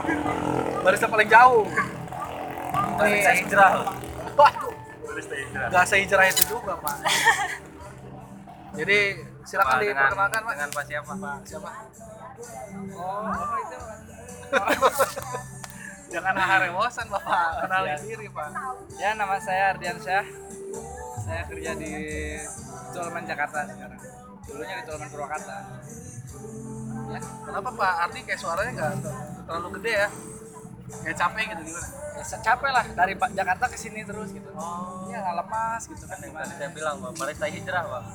[0.81, 1.65] Barista paling jauh.
[2.97, 3.87] barista hijrah loh.
[4.37, 4.73] Waduh,
[5.05, 6.97] barista hijrah nggak sehijrah itu juga, Pak.
[8.77, 8.99] Jadi
[9.47, 10.51] silakan Pak, dengan, diperkenalkan, Pak.
[10.53, 11.69] dengan Pak siapa Pak siapa?
[12.99, 13.77] oh apa itu
[16.07, 18.49] Jangan harewosan Bapak, kenalin diri Pak.
[18.99, 20.25] ya nama saya Ardiansyah
[21.23, 21.91] saya kerja di
[22.91, 23.99] Colman Jakarta sekarang
[24.47, 25.55] dulunya di Colman Purwakarta.
[27.07, 27.93] Ya, kenapa Pak?
[28.07, 28.91] Ardi kayak suaranya nggak
[29.47, 30.09] terlalu gede ya?
[31.03, 31.87] Kayak capek gitu gimana?
[32.17, 32.85] ya, saya capek lah.
[32.95, 34.49] Dari Pak Jakarta ke sini terus gitu.
[34.55, 36.17] Oh, ya nggak lemas gitu kan.
[36.17, 38.05] Tadi gimana saya bilang Bang, barista hijrah bang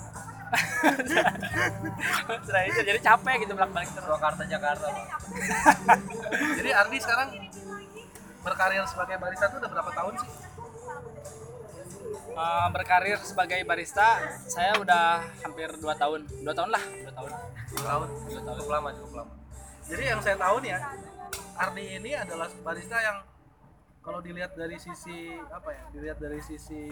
[2.44, 4.04] Setelah itu jadi capek gitu bolak balik terus.
[4.04, 5.08] Purwakarta Jakarta bang
[6.60, 7.28] jadi Ardi sekarang
[8.44, 10.30] berkarir sebagai barista tuh udah berapa tahun sih?
[12.32, 14.16] Eh, berkarir sebagai barista
[14.48, 17.30] saya udah hampir 2 tahun 2 tahun lah 2 tahun
[17.76, 18.08] Tahun.
[18.24, 19.32] cukup lama cukup lama
[19.84, 20.80] Jadi yang saya tahu nih ya,
[21.60, 23.20] Ardi ini adalah barista yang
[24.00, 25.84] kalau dilihat dari sisi apa ya?
[25.92, 26.88] Dilihat dari sisi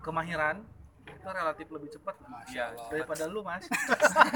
[0.00, 0.64] kemahiran
[1.04, 2.14] itu relatif lebih cepat
[2.48, 2.72] Iya.
[2.88, 3.68] daripada lu mas.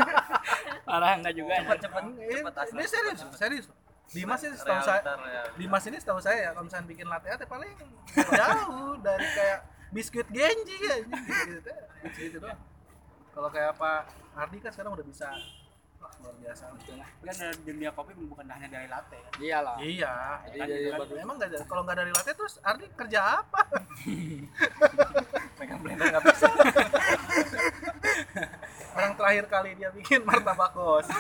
[0.88, 3.66] parah enggak juga asli ini serius, serius.
[4.08, 5.42] Dimas ini setahu saya, ya.
[5.54, 7.72] Dimas ini setahu saya ya, kalau misalnya bikin latte art ya paling
[8.16, 11.70] jauh dari kayak biskuit Genji ya gitu,
[12.16, 12.36] gitu.
[12.40, 12.58] Doang.
[13.32, 14.00] Kalau kayak Pak
[14.34, 15.28] Ardi kan sekarang udah bisa.
[15.98, 16.70] Wah, luar biasa.
[16.70, 19.76] Kan dari dunia kopi bukan hanya dari latte ya iyalah.
[19.82, 20.14] Iya.
[20.46, 23.60] Jadi kan, dari kan, baru- emang nggak kalau nggak dari latte terus Ardi kerja apa?
[25.58, 26.48] Megang blender nggak bisa
[28.98, 31.06] orang terakhir kali dia bikin martabak kos.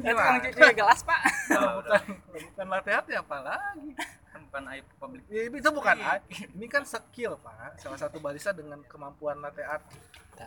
[0.00, 1.20] Itu kan cuci gelas pak.
[1.52, 2.02] Kalau bukan.
[2.32, 3.92] Bukan latte art ya apa lagi?
[4.32, 5.22] Kan bukan aib publik.
[5.28, 6.24] Ya, itu bukan art.
[6.32, 7.76] ini kan skill pak.
[7.76, 9.84] Salah satu barista dengan kemampuan latte art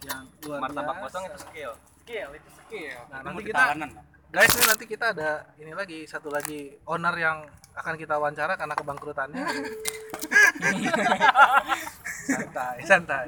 [0.06, 1.06] yang luar martabak biasa.
[1.06, 1.72] kosong itu skill.
[2.06, 2.98] Skill itu skill.
[3.10, 3.74] Nah, nanti kita-
[4.30, 8.78] guys ini nanti kita ada ini lagi satu lagi owner yang akan kita wawancara karena
[8.78, 9.42] kebangkrutannya
[12.30, 12.76] santai.
[12.86, 13.26] Santai.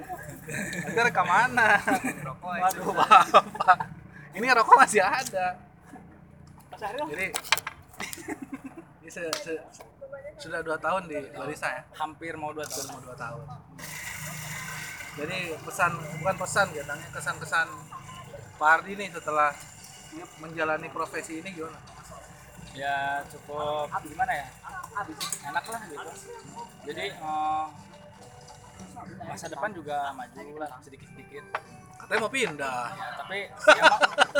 [0.85, 1.77] Nanti rekam mana?
[2.21, 3.77] Rokok waduh bapak.
[4.31, 5.57] Ini rokok masih ada.
[6.69, 7.27] Mas Ariel jadi
[9.01, 9.63] ini se- se-
[10.37, 11.81] sudah dua tahun di barista ya?
[11.97, 12.85] Hampir mau dua tahun.
[12.89, 13.43] Mau dua tahun.
[15.11, 15.91] Jadi pesan
[16.23, 17.67] bukan pesan ya tanya kesan-kesan
[18.55, 19.51] Pak Ardi nih setelah
[20.39, 21.79] menjalani profesi ini gimana?
[22.71, 24.47] ya cukup gimana ya?
[25.43, 26.11] Enak lah gitu.
[26.87, 27.65] Jadi eh,
[29.25, 31.45] masa depan juga maju lah sedikit-sedikit.
[32.01, 32.85] Katanya mau pindah.
[32.91, 33.83] ya, tapi ya,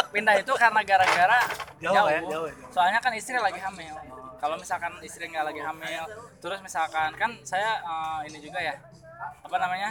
[0.10, 1.40] pindah itu karena gara-gara
[1.82, 2.46] Jauh jauh, ya, jauh.
[2.46, 2.70] ya, jauh.
[2.74, 3.96] soalnya kan istri lagi hamil.
[4.42, 6.04] Kalau misalkan istri nggak lagi hamil
[6.42, 8.74] terus misalkan kan saya eh, ini juga ya
[9.22, 9.90] apa namanya?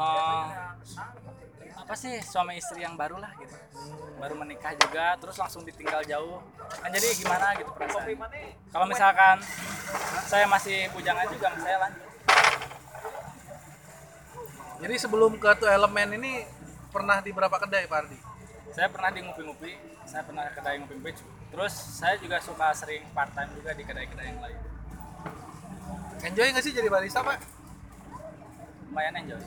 [0.00, 0.44] Eh,
[1.80, 3.54] apa sih suami istri yang baru lah gitu.
[4.18, 6.42] Baru menikah juga terus langsung ditinggal jauh.
[6.70, 8.14] Kan jadi gimana gitu perasaan.
[8.70, 9.36] Kalau misalkan
[10.26, 12.09] saya masih bujangan juga saya lanjut
[14.80, 16.42] Jadi sebelum ke tuh elemen ini
[16.88, 18.18] pernah di berapa kedai Pak Ardi?
[18.70, 19.72] saya pernah di ngupi-ngupi
[20.06, 21.10] saya pernah kedai ngupi-ngupi
[21.50, 24.58] terus saya juga suka sering part time juga di kedai-kedai yang lain
[26.20, 27.38] Enjoy nggak sih jadi barista Pak?
[28.90, 29.42] lumayan enjoy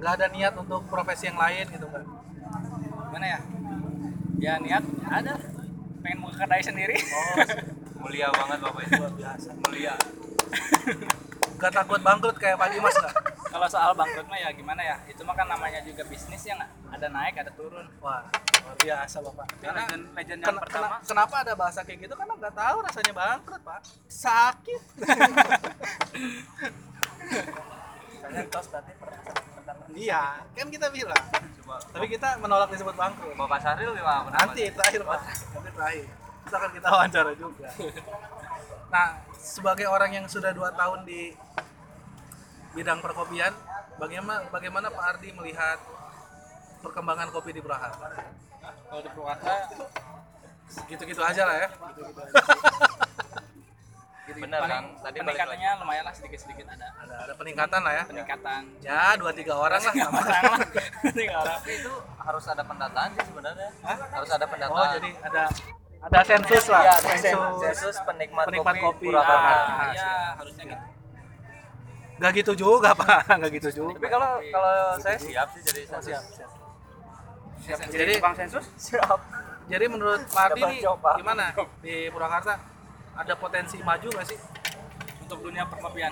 [0.00, 2.04] Nggak ada niat untuk profesi yang lain gitu kan?
[3.10, 3.40] gimana ya
[4.40, 5.34] ya niat ada
[6.02, 6.96] pengen buka kedai sendiri
[8.00, 9.50] mulia banget bapak itu Luar biasa.
[9.62, 9.94] mulia
[11.60, 13.14] Gak takut bangkrut kayak Pak Dimas nggak?
[13.50, 16.70] Kalau soal bangkrut mah ya gimana ya itu mah kan namanya juga bisnis ya nggak
[16.94, 18.22] ada naik ada turun Wah,
[18.62, 19.46] luar biasa Bapak.
[19.58, 22.14] Karena legend, legend yang Ken- pertama kena- kenapa ada bahasa kayak gitu?
[22.14, 23.80] Karena nggak tahu rasanya bangkrut, Pak.
[24.06, 24.82] Sakit.
[28.20, 29.18] saya tos berarti pernah
[29.90, 30.22] iya,
[30.54, 31.24] kan kita bilang.
[31.60, 33.34] coba Tapi kita menolak disebut bangkrut.
[33.34, 34.30] bapak Sahril gimana?
[34.30, 35.18] Nanti terakhir, Pak.
[35.50, 36.06] Nanti terakhir.
[36.40, 37.68] Kita akan kita wawancara juga.
[38.90, 41.30] Nah, sebagai orang yang sudah dua tahun di
[42.72, 43.52] bidang perkopian,
[43.96, 45.78] bagaimana bagaimana Pak Ardi melihat
[46.80, 48.06] perkembangan kopi di Purwakarta?
[48.60, 49.54] kalau di Purwakarta
[50.86, 51.68] Gitu-gitu aja lah ya.
[51.90, 52.32] gitu-gitu aja
[54.30, 58.04] bener kan tadi peningkatannya lumayan lah sedikit-sedikit ada Ada ada peningkatan lah ya.
[58.06, 59.94] peningkatan Ya, dua tiga orang lah.
[60.06, 60.60] orang lah
[61.18, 65.42] tiga orang tapi itu harus ada pendataan sih sebenarnya harus ada pendataan Oh, jadi ada
[66.00, 66.80] ada sensus lah.
[66.80, 67.52] Iya, sensus.
[67.60, 69.04] sensus penikmat, Penikmat kopi, kopi.
[69.10, 69.50] Purwakarta.
[69.50, 70.00] Ah, ah, iya.
[70.00, 70.84] ya harusnya gitu
[72.20, 73.32] Gak gitu juga, Pak.
[73.32, 73.96] Gak gitu juga.
[73.96, 76.50] tapi kalau kalau saya siap sih jadi sensus siap, siap.
[77.58, 79.20] siap Jadi- bang sensus siap
[79.66, 81.44] Jadi menurut Pak Ardi Coba nih gimana
[81.80, 82.54] di Purwakarta?
[83.16, 84.38] Ada potensi maju nggak sih?
[85.22, 86.10] untuk dunia perkopian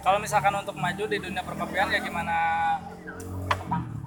[0.00, 2.34] kalau misalkan untuk maju di dunia perkopian ya gimana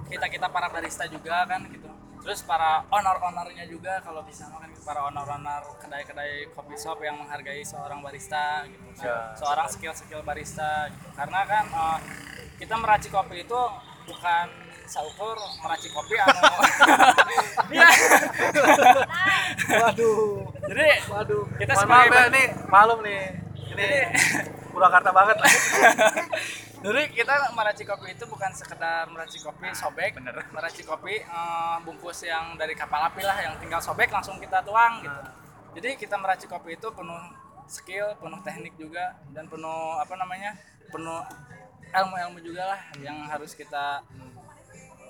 [0.07, 1.87] kita kita para barista juga kan gitu
[2.21, 7.65] terus para owner-ownernya juga kalau bisa mah kan para owner-owner kedai-kedai kopi shop yang menghargai
[7.65, 9.33] seorang barista gitu Ya.
[9.33, 11.07] seorang skill-skill barista gitu.
[11.17, 11.97] karena kan eh,
[12.61, 13.61] kita meracik kopi itu
[14.05, 14.45] bukan
[14.85, 16.41] saukur meracik kopi anu.
[19.71, 20.51] Waduh.
[20.67, 21.43] jadi Waduh.
[21.57, 23.21] Kita sebagai maaf ya, ini malum nih.
[23.71, 23.87] Ini
[24.71, 25.51] Purwakarta banget lah.
[26.81, 30.33] Jadi kita meracik kopi itu bukan sekedar meracik kopi sobek, bener.
[30.55, 34.97] meracik kopi eh, bungkus yang dari kapal api lah yang tinggal sobek langsung kita tuang
[34.99, 35.21] gitu.
[35.71, 37.21] Jadi kita meracik kopi itu penuh
[37.65, 40.57] skill, penuh teknik juga dan penuh apa namanya?
[40.91, 41.23] penuh
[41.87, 44.03] ilmu-ilmu juga lah yang harus kita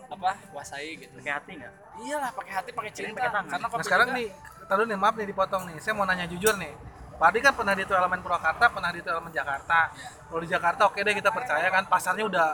[0.06, 1.18] apa kuasai gitu.
[1.18, 3.16] pakai hati nggak Iyalah pakai hati, pakai cinta.
[3.16, 3.50] pakai tangan.
[3.50, 4.28] Karena kopi Nah sekarang juga- nih,
[4.68, 5.76] taruh nih maaf nih dipotong nih.
[5.80, 6.74] Saya mau nanya jujur nih.
[7.22, 9.94] Pak Ardi kan pernah di Tuh Elemen Purwakarta, pernah di Tuh Elemen Jakarta.
[10.26, 12.50] Kalau di Jakarta oke deh kita percaya kan pasarnya udah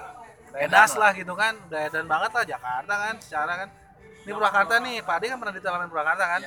[0.59, 3.69] edas lah gitu kan, udah edan banget lah Jakarta kan, secara kan.
[4.27, 6.41] Ini Purwakarta nih, Pak Ardi kan pernah di Tuh Elemen Purwakarta kan.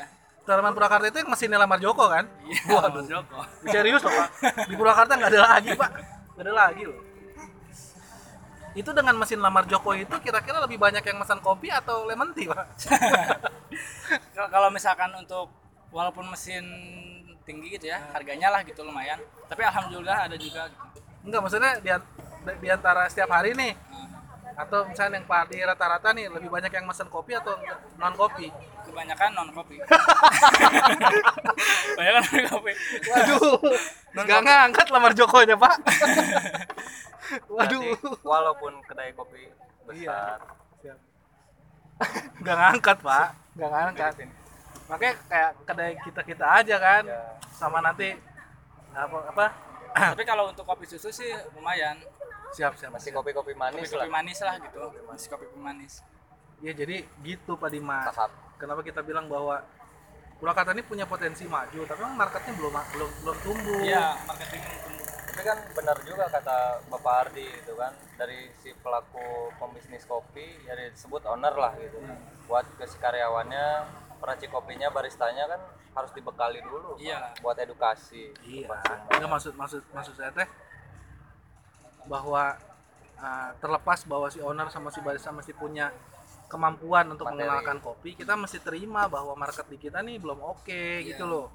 [0.44, 2.28] Elemen Purwakarta itu yang mesinnya Lamar Joko kan?
[2.44, 3.00] Iya, Waduh.
[3.00, 3.38] Mas Joko.
[3.72, 4.28] Serius loh Pak.
[4.68, 5.90] Di Purwakarta nggak ada lagi Pak.
[6.36, 7.00] Nggak ada lagi loh.
[8.76, 12.52] Itu dengan mesin lamar Joko itu kira-kira lebih banyak yang pesan kopi atau lemon tea
[12.52, 12.66] Pak?
[14.52, 15.48] Kalau misalkan untuk
[15.88, 16.68] walaupun mesin
[17.50, 19.18] tinggi gitu ya harganya lah gitu lumayan.
[19.50, 21.02] Tapi alhamdulillah ada juga gitu.
[21.26, 21.90] enggak maksudnya di,
[22.62, 23.74] di antara setiap hari nih
[24.60, 27.56] atau misalnya yang Ardi rata-rata nih lebih banyak yang mesen kopi atau
[27.96, 28.52] non kopi?
[28.84, 29.80] Kebanyakan non kopi.
[31.96, 32.72] Kebanyakan non kopi.
[33.08, 33.56] Waduh.
[34.20, 35.74] Nggak ngangkat lamar Jokonya Pak.
[37.56, 37.80] Waduh.
[37.80, 39.48] Berarti walaupun kedai kopi
[39.90, 40.38] Iya.
[40.38, 40.38] besar.
[42.44, 43.28] Nggak ngangkat Pak.
[43.56, 44.14] Nggak ngangkat
[44.90, 47.02] makanya kayak kedai kita kita aja kan.
[47.06, 47.22] Ya.
[47.54, 48.16] sama nanti
[48.90, 49.46] apa apa?
[50.16, 51.96] Tapi kalau untuk kopi susu sih lumayan.
[52.50, 54.10] Siap siap masih kopi-kopi manis kopi, lah.
[54.10, 54.80] kopi manis lah gitu.
[55.06, 56.02] Masih kopi manis.
[56.58, 58.10] Ya jadi gitu Pak Dimas.
[58.10, 59.62] Tahap kenapa kita bilang bahwa
[60.40, 63.80] Purwakarta ini punya potensi maju tapi memang marketnya belum belum belum tumbuh.
[63.84, 65.06] Iya marketing tumbuh.
[65.30, 66.56] Tapi kan benar juga kata
[66.88, 72.00] Bapak Ardi itu kan dari si pelaku pembisnis kopi ya disebut owner lah gitu.
[72.00, 72.18] Hmm.
[72.50, 73.66] buat ke si karyawannya
[74.20, 77.18] peracik kopinya baristanya kan harus dibekali dulu Pak, Iya.
[77.40, 78.68] buat edukasi Iya,
[79.10, 80.46] enggak maksud maksud maksud saya teh
[82.06, 82.56] bahwa
[83.16, 85.90] uh, terlepas bahwa si owner sama si barista masih punya
[86.50, 87.46] kemampuan untuk Materi.
[87.46, 91.46] mengenalkan kopi, kita mesti terima bahwa market di kita nih belum oke gitu loh.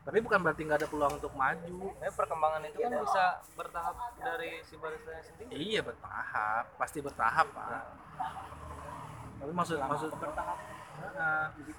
[0.00, 1.92] Tapi bukan berarti nggak ada peluang untuk maju.
[1.94, 7.68] Nah, perkembangan itu kan bisa bertahap dari si baristanya sendiri Iya bertahap, pasti bertahap pak.
[9.38, 10.58] Tapi maksud maksud bertahap.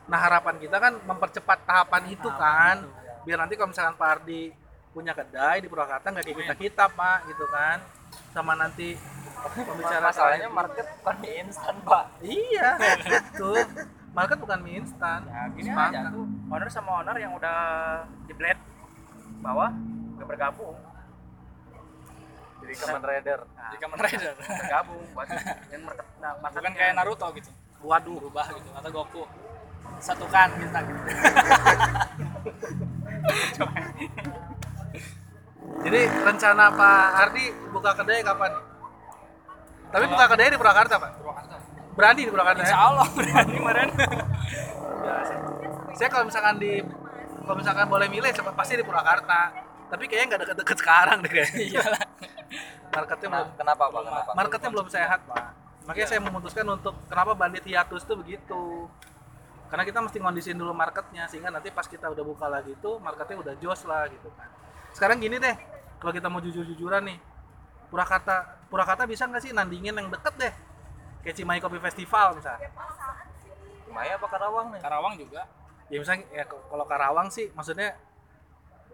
[0.07, 2.83] Nah harapan kita kan mempercepat tahapan itu kan,
[3.23, 4.51] biar nanti kalau misalkan Pak Ardi
[4.91, 7.79] punya kedai di Purwakarta nggak kayak kita kita pak, gitu kan.
[8.35, 8.99] Sama nanti
[9.47, 12.05] pembicara masalahnya market bukan mie instan pak.
[12.19, 12.69] Iya,
[13.15, 13.63] betul.
[14.11, 15.23] Market bukan mie instan.
[15.31, 16.27] ya gini aja tuh.
[16.51, 17.57] Owner sama owner yang udah
[18.27, 18.59] di blade
[19.39, 19.71] bawah
[20.19, 20.75] udah bergabung.
[22.61, 23.39] Jadi Kamen Rider.
[23.47, 25.27] Di Kamen Rider bergabung buat
[25.71, 26.71] yang market nah, bukan marketnya.
[26.77, 27.49] kayak Naruto gitu
[27.81, 29.25] Waduh, berubah gitu atau Goku
[30.01, 31.01] satukan kita gitu
[35.85, 38.49] jadi rencana Pak Ardi buka kedai kapan?
[39.91, 41.21] Tapi buka kedai di Purwakarta pak?
[41.21, 41.55] Purwakarta
[41.93, 42.81] Berani di Purwakarta Insya ya?
[42.81, 43.89] Allah berani kemarin
[45.97, 46.81] Saya kalau misalkan di
[47.45, 49.51] kalau misalkan boleh milih pasti di Purwakarta.
[49.91, 51.83] Tapi kayaknya nggak deket-deket sekarang deh kayaknya.
[52.95, 55.43] Marketnya Nah, belum kenapa pak kenapa marketnya belum sehat pak.
[55.85, 58.63] Makanya saya memutuskan untuk kenapa bandit hiatus itu begitu.
[59.71, 63.37] Karena kita mesti ngondisin dulu marketnya sehingga nanti pas kita udah buka lagi itu marketnya
[63.39, 64.49] udah jos lah gitu kan.
[64.91, 65.55] Sekarang gini deh,
[65.97, 67.17] kalau kita mau jujur-jujuran nih,
[67.87, 70.53] Purwakarta Purwakarta bisa nggak sih nandingin yang deket deh?
[71.23, 72.69] Kayak Cimahi Kopi Festival misalnya.
[73.91, 75.43] Maya apa Karawang nih Karawang juga
[75.91, 77.91] Ya misalnya ya kalau Karawang sih maksudnya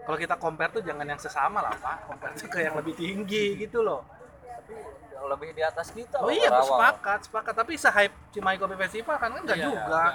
[0.02, 3.60] kalau kita compare tuh jangan yang sesama lah pak, compare tuh ke yang lebih tinggi
[3.60, 4.02] gitu loh.
[5.20, 7.54] Lebih di atas kita Oh iya, sepakat, sepakat.
[7.56, 9.82] Tapi se-hype Cimahi Kopi Festival kan enggak Iya, juga.
[9.84, 10.14] enggak.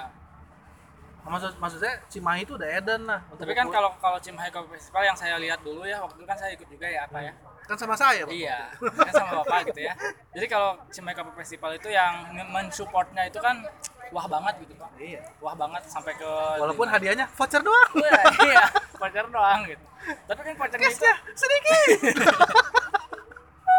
[1.23, 3.19] Maksud maksud saya Cimahi itu udah edan lah.
[3.33, 6.35] tapi kan kalau kalau Cimahi Kopi Festival yang saya lihat dulu ya waktu itu kan
[6.35, 9.95] saya ikut juga ya apa ya kan sama saya, iya kan sama bapak gitu ya
[10.35, 13.63] jadi kalau Cimahi Kopi Festival itu yang mensupportnya itu kan
[14.11, 15.23] wah banget gitu pak Iya.
[15.39, 16.27] wah banget sampai ke
[16.59, 17.91] Walaupun hadiahnya voucher doang.
[17.95, 18.63] iya, iya
[18.99, 19.85] voucher doang gitu
[20.27, 21.87] tapi kan vouchernya itu sedikit.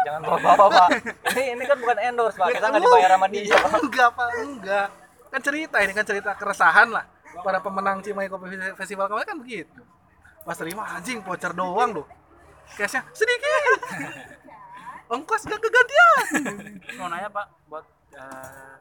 [0.05, 0.87] jangan bawa-bawa pak
[1.33, 4.87] ini ini kan bukan endorse pak kita nggak dibayar sama dia Iya, enggak, Pak, enggak.
[5.27, 7.03] Kan cerita ini kan cerita keresahan lah.
[7.35, 9.81] Para pemenang Cimahi Kopi Festival kemarin kan begitu.
[10.41, 12.07] Pas terima anjing voucher doang loh.
[12.71, 13.81] Cashnya sedikit.
[15.07, 16.25] Ongkos gak kegantian.
[16.95, 18.73] mau nanya pak buat eh,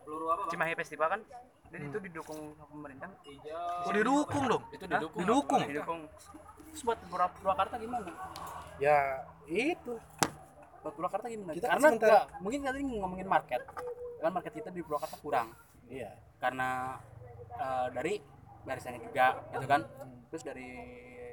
[0.00, 1.20] peluru apa Cimahi Festival kan
[1.66, 3.08] dan itu didukung sama pemerintah
[3.82, 4.62] Oh didukung dong.
[4.70, 5.62] itu didukung Didukung.
[5.66, 6.00] didukung
[6.68, 8.06] terus buat Purwakarta gimana
[8.78, 9.94] Ya itu.
[10.82, 11.50] buat Purwakarta gimana?
[11.50, 13.58] Kita karena sementara- nggak- mungkin ini ngomongin market.
[14.16, 15.50] Kan market kita di Purwakarta kurang.
[15.86, 16.10] Iya.
[16.36, 17.00] karena
[17.56, 18.20] eh, dari
[18.62, 19.80] barisannya juga gitu kan.
[20.28, 20.68] Terus dari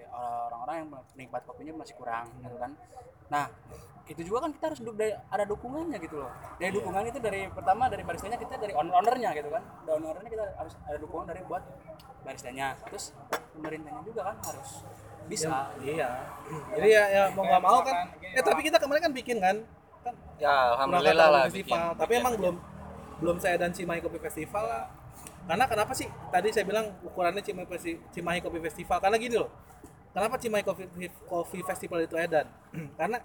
[0.09, 2.71] orang-orang yang menikmat kopinya masih kurang gitu kan.
[3.27, 3.45] Nah
[4.03, 6.31] itu juga kan kita harus du- dari- ada dukungannya gitu loh.
[6.55, 9.63] Dari dukungan itu dari pertama dari baristanya kita dari owner ownernya gitu kan.
[9.83, 11.63] Dari owner ownernya kita harus ada dukungan dari buat
[12.23, 13.11] baristanya terus
[13.51, 14.69] pemerintahnya juga kan harus
[15.27, 16.09] bisa Iya.
[16.75, 17.95] Jadi ya, ya mau nggak mau kan.
[18.21, 19.55] Eh tapi kita kemarin kan bikin kan.
[20.03, 21.99] Kan ya alhamdulillah lah Kopi bikin Festival.
[21.99, 22.55] Tapi emang belum
[23.23, 24.83] belum saya dan Cimahi Kopi Festival lah.
[25.43, 26.07] Karena kenapa sih?
[26.31, 27.67] Tadi saya bilang ukurannya Cimahi,
[28.11, 28.97] Cimahi Kopi Festival.
[28.99, 29.51] Karena gini loh.
[30.13, 30.83] Kenapa Cimahi Kopi,
[31.25, 32.45] Kopi Festival itu edan?
[32.99, 33.17] Karena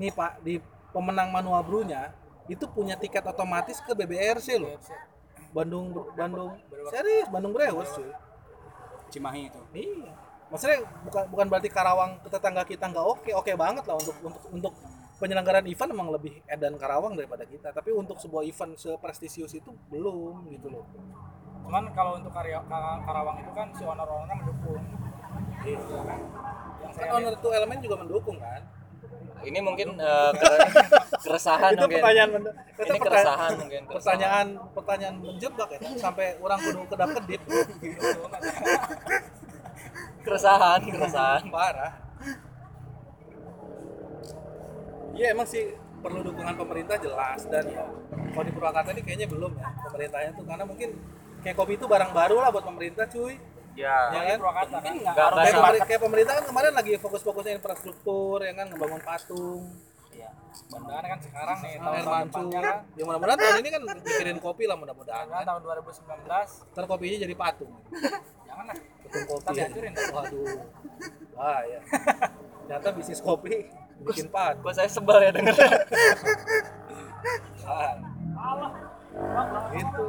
[0.00, 0.56] nih Pak di
[0.92, 2.12] pemenang manual brew-nya
[2.50, 4.76] itu punya tiket otomatis ke BBRC loh.
[5.52, 6.56] Bandung Bandung
[6.88, 8.08] serius Bandung Brewers cuy.
[9.12, 10.12] Cimahi itu Iya.
[10.52, 14.72] Maksudnya bukan bukan berarti Karawang tetangga kita nggak oke, oke banget lah untuk untuk untuk
[15.16, 17.72] penyelenggaraan event emang lebih edan Karawang daripada kita.
[17.72, 20.84] Tapi untuk sebuah event seprestisius itu belum gitu loh.
[21.62, 24.82] cuman kalau untuk karya Ka- Karawang itu kan si owner ownernya mendukung
[26.92, 28.60] kan owner tuh elemen juga mendukung kan
[29.42, 30.68] ini mungkin kere-
[31.18, 33.96] keresahan itu mungkin pertanyaan men- itu ini pertanyaan- keresahan mungkin keresahan.
[33.96, 37.40] pertanyaan pertanyaan menjebak ya sampai orang kudu kedap kedip
[40.22, 41.42] keresahan keresahan.
[41.50, 41.92] Parah.
[45.12, 47.68] Iya emang sih perlu dukungan pemerintah jelas dan
[48.32, 50.88] kalau di Purwakarta ini kayaknya belum ya pemerintahnya tuh karena mungkin
[51.44, 53.36] kayak kopi itu barang baru lah buat pemerintah cuy.
[53.72, 54.38] Ya ya kan?
[54.40, 54.94] Purwakarta kan?
[54.98, 58.66] nggak kayak, pemeri- kayak pemerintah kan kemarin lagi fokus-fokusnya infrastruktur ya kan?
[58.72, 59.62] Ngebangun patung.
[60.12, 60.28] Iya.
[60.68, 62.28] Mudah-mudahan kan sekarang nih air tahun-tahun mancur.
[62.28, 65.24] depannya kan ya mudah-mudahan tahun ini kan mikirin kopi lah mudah-mudahan.
[65.24, 65.48] Mudah-mudahan kan.
[65.48, 65.60] tahun
[66.68, 67.72] 2019 ntar kopinya jadi patung.
[68.48, 68.76] Jangan lah
[69.12, 69.92] patung kopi Ntar dihancurin.
[70.08, 70.58] waduh
[71.32, 71.80] wah ya
[72.64, 73.54] ternyata bisnis kopi
[74.02, 75.56] bikin patung kok saya sebel ya denger
[77.62, 77.94] Ah.
[79.70, 80.06] Gitu.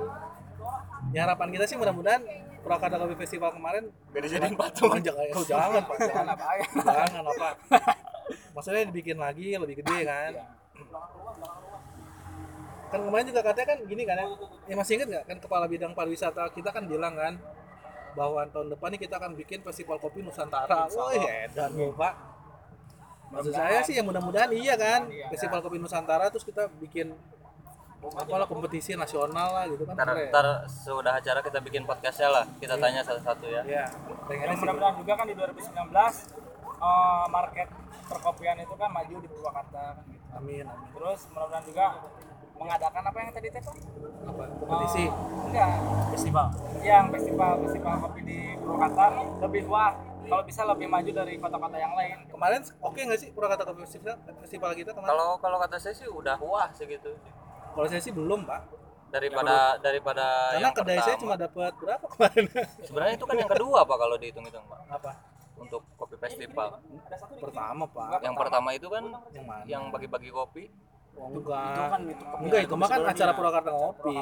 [1.13, 2.25] Ya harapan kita sih mudah-mudahan
[2.63, 5.97] Purwakarta Kopi Festival kemarin gak dijadiin patung Oh, jangan, oh, jangan Pak.
[6.01, 6.43] jangan apa
[6.73, 7.49] Jangan apa.
[8.49, 10.31] Maksudnya dibikin lagi lebih gede kan.
[12.89, 14.25] Kan kemarin juga katanya kan gini kan ya.
[14.65, 17.37] Ya masih inget nggak kan kepala bidang pariwisata kita kan bilang kan
[18.13, 20.85] bahwa tahun depan nih kita akan bikin festival kopi Nusantara.
[20.87, 22.13] Wah, edan loh, Pak.
[23.29, 25.09] Maksud saya sih ya mudah-mudahan iya kan.
[25.29, 27.13] Festival kopi Nusantara terus kita bikin
[28.03, 29.95] apalah kompetisi nasional lah gitu kan.
[29.95, 33.85] ntar, ntar sudah acara kita bikin podcastnya lah kita tanya satu-satu ya Iya,
[34.27, 34.59] pengennya Dan sih.
[34.59, 35.71] mudah-mudahan juga kan di 2019
[36.83, 37.67] eh, market
[38.03, 40.25] perkopian itu kan maju di Purwakarta kan gitu.
[40.35, 40.87] Amin, amin.
[40.91, 41.85] Terus mudah-mudahan juga
[42.63, 43.71] mengadakan apa yang tadi Tepo?
[44.23, 44.43] Apa?
[44.57, 45.05] Kompetisi.
[45.43, 45.69] Enggak,
[46.09, 46.45] festival
[46.81, 49.05] yang festival festival kopi di Purwakarta
[49.39, 49.91] lebih wah
[50.23, 52.17] kalau bisa lebih maju dari kota-kota yang lain.
[52.25, 55.09] Kemarin oke nggak sih Purwakarta Kopi Festival, festival kita kemarin?
[55.09, 57.11] kalau kalau kata saya sih udah wah segitu
[57.69, 58.61] Kalau saya sih belum, Pak.
[59.09, 61.21] daripada daripada Karena yang kedai saya pertama.
[61.21, 62.45] cuma dapat berapa kemarin?
[62.87, 65.11] sebenarnya itu kan yang kedua pak kalau dihitung-hitung pak Apa?
[65.55, 66.81] untuk kopi festival
[67.37, 68.21] Pertama, Pak.
[68.21, 69.63] yang pertama itu kan Yang mana?
[69.65, 70.63] yang bagi-bagi kopi
[71.13, 71.69] Oh, enggak.
[71.69, 74.17] itu kan itu Enggak, itu mah kan acara Purwakarta Ngopi.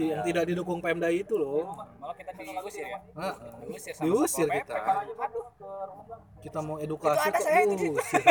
[0.00, 1.76] Yang tidak didukung Pemda itu loh.
[2.00, 2.98] Malah kita diusir ya.
[4.00, 4.74] Diusir kita.
[4.74, 5.44] Aduh,
[6.40, 7.92] Kita mau edukasi ada kok saya itu di situ.
[7.94, 8.22] diusir.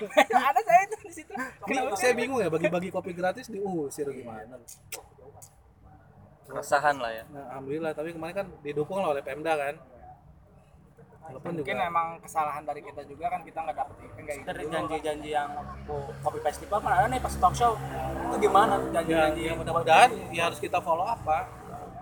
[0.50, 1.32] ada saya itu di situ.
[1.68, 4.56] Ini saya bingung ya bagi-bagi kopi gratis diusir gimana.
[6.50, 9.74] keresahan lah ya Nah, alhamdulillah tapi kemarin kan didukung lah oleh Pemda kan.
[11.30, 14.70] Walaupun Mungkin juga emang kesalahan dari kita juga kan kita nggak dapet event kayak gitu.
[14.74, 15.50] janji-janji yang
[15.86, 17.72] oh, kopi festival kan ada nih pas talk show
[18.30, 21.44] itu gimana janji-janji ya yang mudah-mudahan ya harus kita follow up Pak.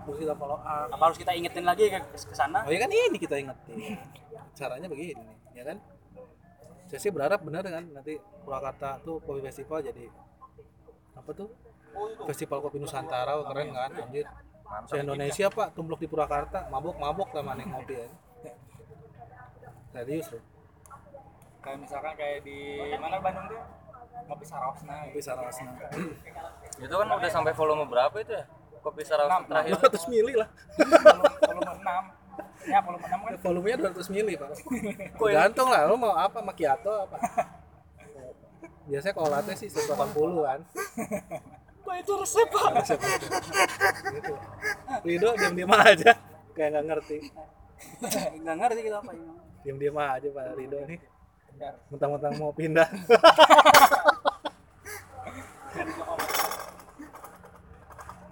[0.09, 0.89] Harus kita follow up.
[0.89, 1.99] apa harus kita ingetin lagi ke,
[2.33, 4.01] sana Oh ya kan ini kita ingetin.
[4.57, 5.21] Caranya begini,
[5.53, 5.77] ya kan?
[6.89, 10.09] Saya sih berharap benar kan nanti Purwakarta tuh kopi festival jadi
[11.13, 11.53] apa tuh?
[12.25, 14.25] Festival kopi Nusantara wah, keren kan anjir.
[14.89, 18.09] Se Indonesia Pak tumbluk di Purwakarta, mabok-mabok sama nih ngopi ya.
[19.89, 20.43] Serius loh.
[21.59, 22.59] Kayak misalkan kayak di
[22.95, 23.61] mana Bandung tuh?
[24.29, 24.95] Ngopi Sarosna.
[25.09, 25.71] Kopi Sarasna.
[26.83, 28.45] itu kan udah sampai volume berapa itu ya
[28.79, 30.47] kopi saraf Enam, terakhir 200 mili lah.
[31.43, 32.71] Volume 6.
[32.71, 34.49] Ya, volume 6 kan Volumenya 200 mili Pak.
[35.19, 37.17] Tergantung lah lo mau apa macchiato apa.
[38.87, 40.15] Biasanya kalau latte sih 180
[40.47, 40.59] kan.
[41.83, 42.71] Kok itu resep, Pak?
[44.15, 44.33] gitu.
[45.03, 46.15] Rido diam-diam aja
[46.59, 47.17] kayak nggak ngerti
[48.43, 49.31] nggak ngerti kita apa ini
[49.61, 50.99] diam-diam aja Pak Rido nih.
[51.89, 52.87] Mentang-mentang mau pindah.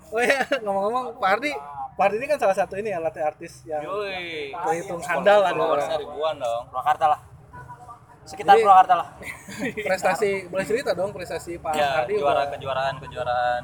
[0.07, 1.51] Oh ya ngomong-ngomong Pak Ardi.
[1.97, 5.97] Pak Ardi ini kan salah satu ini ya latte artis yang terhitung handal lah followersnya
[5.97, 6.03] orang.
[6.05, 6.63] ribuan dong.
[6.71, 7.19] Purwakarta lah.
[8.23, 9.07] Sekitar Jadi- Purwakarta lah.
[9.87, 13.61] prestasi boleh cerita dong prestasi Pak ya Ardi juara udah- kejuaraan kejuaraan.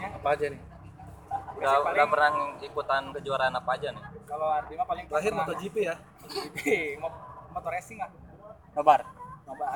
[0.00, 0.60] Apa aja nih
[1.60, 5.76] udah udah pernah ikutan kejuaraan apa aja nih Kalau Ardi mah paling terakhir pernah MotoGP
[5.84, 5.94] ya
[7.02, 8.08] Mo- motor racing lah.
[8.72, 9.00] nobar
[9.42, 9.74] Coba.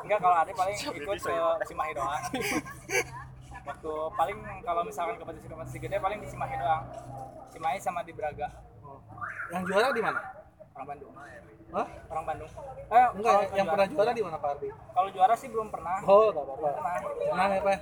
[0.00, 1.34] Enggak kalau Ardi paling ikut ke
[1.68, 2.22] Cimahi doang.
[3.64, 6.82] Waktu paling kalau misalkan kompetisi-kompetisi gede paling di Cimahi doang.
[7.52, 8.48] Cimahi sama di Braga.
[9.52, 10.20] yang juara di mana
[10.72, 11.12] Orang Bandung.
[11.74, 11.86] Hah?
[12.06, 12.46] Orang Bandung.
[12.46, 15.68] Eh, enggak kalau yang juara- pernah juara di mana Pak Ardi Kalau juara sih belum
[15.68, 15.96] pernah.
[16.04, 16.94] oh nggak apa-apa Pernah.
[17.20, 17.78] Tenang ya Pak.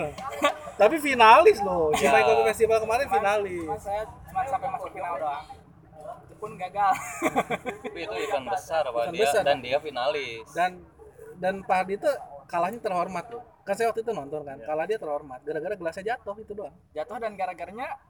[0.80, 1.92] Tapi finalis loh.
[1.92, 1.98] Ya.
[2.02, 3.60] Cimahi Kopi Festival kemarin finalis.
[3.62, 5.44] Cuma saya cuma sampai masuk final doang.
[6.24, 6.92] Itu pun gagal.
[7.82, 10.70] tapi itu event besar pak Event dia besar, dan dia finalis Dan
[11.36, 12.10] dan Pak Hardi itu
[12.46, 13.44] kalahnya terhormat loh.
[13.60, 14.64] Kan saya waktu itu nonton kan, Ya.
[14.66, 15.40] kalah dia terhormat.
[15.40, 16.72] Gara-gara gelasnya jatuh itu doang.
[16.90, 18.00] Jatuh dan gara-garanya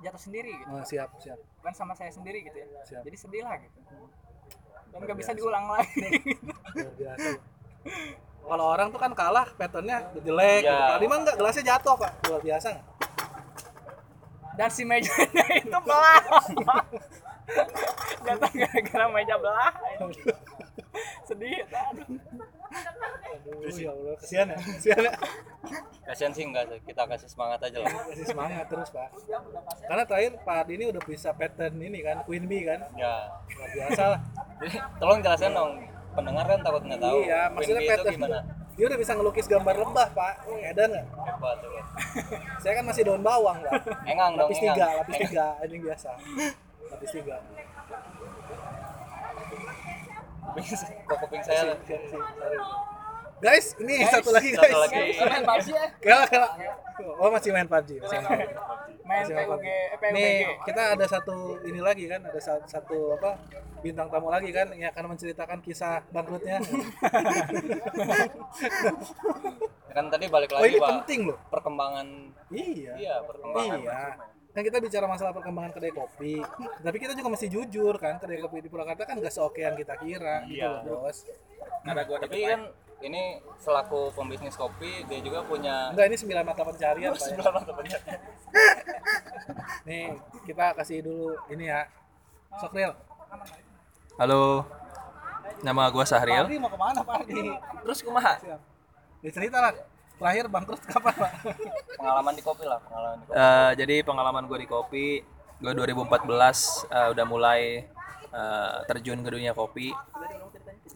[0.00, 0.68] jatuh sendiri gitu.
[0.68, 1.38] Oh, siap, siap.
[1.56, 2.66] Bukan sama saya sendiri gitu ya.
[2.84, 3.02] Siap.
[3.02, 3.78] Jadi sedih lah gitu.
[4.90, 6.02] Dan nggak bisa diulang lagi.
[6.76, 7.28] Luar biasa.
[8.40, 10.62] Kalau orang tuh kan kalah, patternnya jelek.
[10.62, 10.70] Ya.
[10.70, 10.74] Gitu.
[10.74, 12.12] Pak Hardi mah enggak, gelasnya jatuh Pak.
[12.26, 12.86] Luar biasa nggak?
[14.60, 16.20] dan si mejanya itu belah
[18.20, 19.72] Jatuh gara-gara meja belah.
[21.26, 21.64] Sedih.
[21.66, 22.20] Aduh.
[23.50, 24.58] Aduh, ya Allah, kesian ya.
[24.58, 25.12] Kesian ya.
[26.02, 29.08] kasihan sih enggak kita kasih semangat aja lah Kasih semangat terus, Pak.
[29.80, 32.82] Karena terakhir Pak Adi ini udah bisa pattern ini kan, Queen Bee kan.
[32.94, 34.20] ya Luar biasa lah.
[34.58, 35.72] jadi tolong jelasin dong
[36.10, 38.14] pendengar kan takut nggak tahu Iya, Queen maksudnya itu pattern.
[38.14, 38.38] gimana
[38.70, 40.34] Dia udah bisa ngelukis gambar lebah, Pak.
[40.48, 41.06] Edan nggak?
[41.20, 41.84] hebat hebat
[42.58, 43.72] Saya kan masih daun bawang, Pak.
[44.04, 45.28] engang dong Lapis engang tiga, lapis Engang.
[45.28, 46.10] tiga, ini biasa.
[46.88, 47.36] Lapis tiga.
[51.06, 51.78] kok kuping saya
[53.40, 54.80] Guys, ini Guys, satu lagi satu guys.
[54.84, 55.00] lagi.
[55.18, 55.86] Main PUBG ya.
[55.98, 56.50] Kalah, kalah.
[57.16, 57.90] Oh masih main PUBG.
[57.98, 58.52] Masih main PUBG.
[59.00, 59.64] Main Masih main PUBG, PUBG.
[59.64, 60.12] eh, PUBG.
[60.12, 63.40] Nih kita ada satu ini lagi kan, ada sa- satu apa
[63.80, 66.60] bintang tamu lagi kan yang akan menceritakan kisah bangkrutnya.
[69.90, 71.38] kan tadi balik Oh lagi ini pak penting loh.
[71.48, 72.06] perkembangan
[72.48, 72.92] Iya.
[72.94, 74.00] iya perkembangan Iya.
[74.50, 76.42] Kan kita bicara masalah perkembangan kedai kopi,
[76.76, 79.94] tapi kita juga mesti jujur kan, kedai kopi di Purwakarta kan nggak seoke yang kita
[79.96, 80.84] kira, gitu Iya.
[80.84, 81.22] loh bos.
[81.80, 82.60] Ada gua tapi kan
[83.00, 87.20] ini selaku pembisnis kopi dia juga punya Enggak ini sembilan mata pencarian Pak.
[87.20, 87.26] ya.
[87.32, 88.20] sembilan mata pencarian.
[89.88, 90.04] Nih
[90.44, 91.88] kita kasih dulu ini ya.
[92.60, 92.92] Sokril.
[94.20, 94.68] Halo,
[95.64, 96.44] nama gua Pak Sahril.
[96.44, 97.48] Ardi mau ke mana Pak Ardi?
[97.88, 98.36] terus kumaha.
[99.24, 99.72] Ya cerita lah.
[100.20, 101.32] Terakhir bangkrut kapan Pak?
[102.00, 105.06] pengalaman di kopi lah pengalaman di kopi Eh, jadi pengalaman gua di kopi,
[105.56, 107.60] gua 2014 eh, udah mulai
[108.28, 109.88] eh, terjun ke dunia kopi.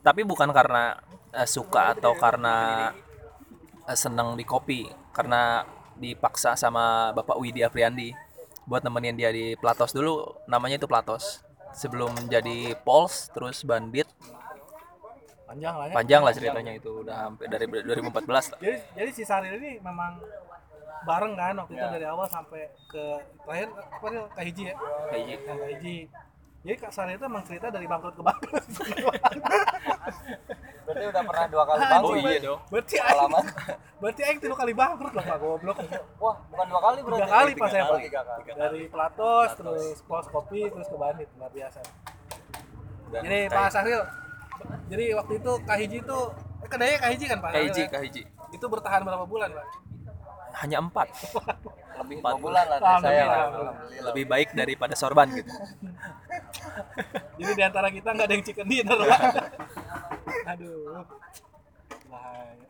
[0.05, 1.01] Tapi bukan karena
[1.35, 2.91] eh, suka atau karena
[3.85, 8.15] eh, seneng di kopi, karena dipaksa sama Bapak Widi Afriandi
[8.65, 10.35] buat nemenin dia di Platos dulu.
[10.47, 11.43] Namanya itu Platos.
[11.75, 14.07] Sebelum menjadi Pols, terus Bandit,
[15.45, 15.95] Panjang lah ya.
[15.95, 18.59] panjang lah ceritanya itu udah hampir dari 2014 lah.
[18.59, 20.19] Jadi jadi si Saril ini memang
[21.05, 21.95] bareng kan waktu itu Ya.
[21.95, 23.05] dari awal sampai ke
[23.45, 24.75] terakhir apa nih Kahiji ya?
[25.11, 25.31] Kahiji.
[25.31, 25.97] Yang Kahiji.
[26.65, 28.65] Jadi Kak Saril itu emang cerita dari bangkrut ke bangkrut.
[30.85, 32.61] berarti udah pernah dua kali Oh bangkrut iya dong.
[32.69, 33.45] berarti pengalaman
[34.01, 35.77] berarti aing tiga kali bangkrut loh Pak goblok.
[36.21, 38.25] wah bukan dua kali berarti Tiga kali pas saya kali, Pak.
[38.55, 41.81] Dari Platos, terus Pos Kopi, terus ke Bandit luar biasa.
[43.11, 44.01] Dan Jadi Pak Saril,
[44.87, 46.19] jadi waktu itu Kahiji itu
[46.61, 47.51] eh, kedainya Kahiji kan Pak?
[47.53, 47.83] Kahiji?
[47.89, 48.23] Kahiji.
[48.51, 49.67] Itu bertahan berapa bulan Pak?
[50.61, 51.09] Hanya empat.
[52.05, 53.45] lebih Empat bulan lah dari saya lah
[54.13, 55.49] lebih baik daripada sorban gitu.
[57.41, 59.21] Jadi di antara kita nggak ada yang chicken dinner Pak.
[60.55, 61.03] Aduh.
[62.11, 62.67] Bahaya.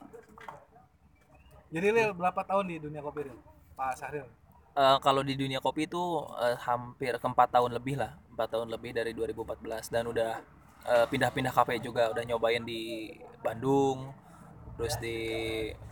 [1.75, 3.39] Jadi Lil berapa tahun di dunia kopi Lil?
[3.75, 4.27] Pak Sahril.
[4.75, 6.03] Eh, kalau di dunia kopi itu
[6.39, 10.33] eh, hampir ke empat tahun lebih lah, empat tahun lebih dari 2014 dan udah
[10.87, 14.11] eh, pindah-pindah kafe juga, udah nyobain di Bandung,
[14.75, 15.19] terus di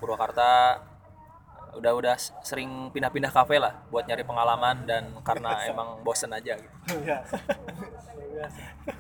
[0.02, 0.82] Purwakarta,
[1.72, 6.76] udah udah sering pindah-pindah kafe lah buat nyari pengalaman dan karena emang bosen aja gitu.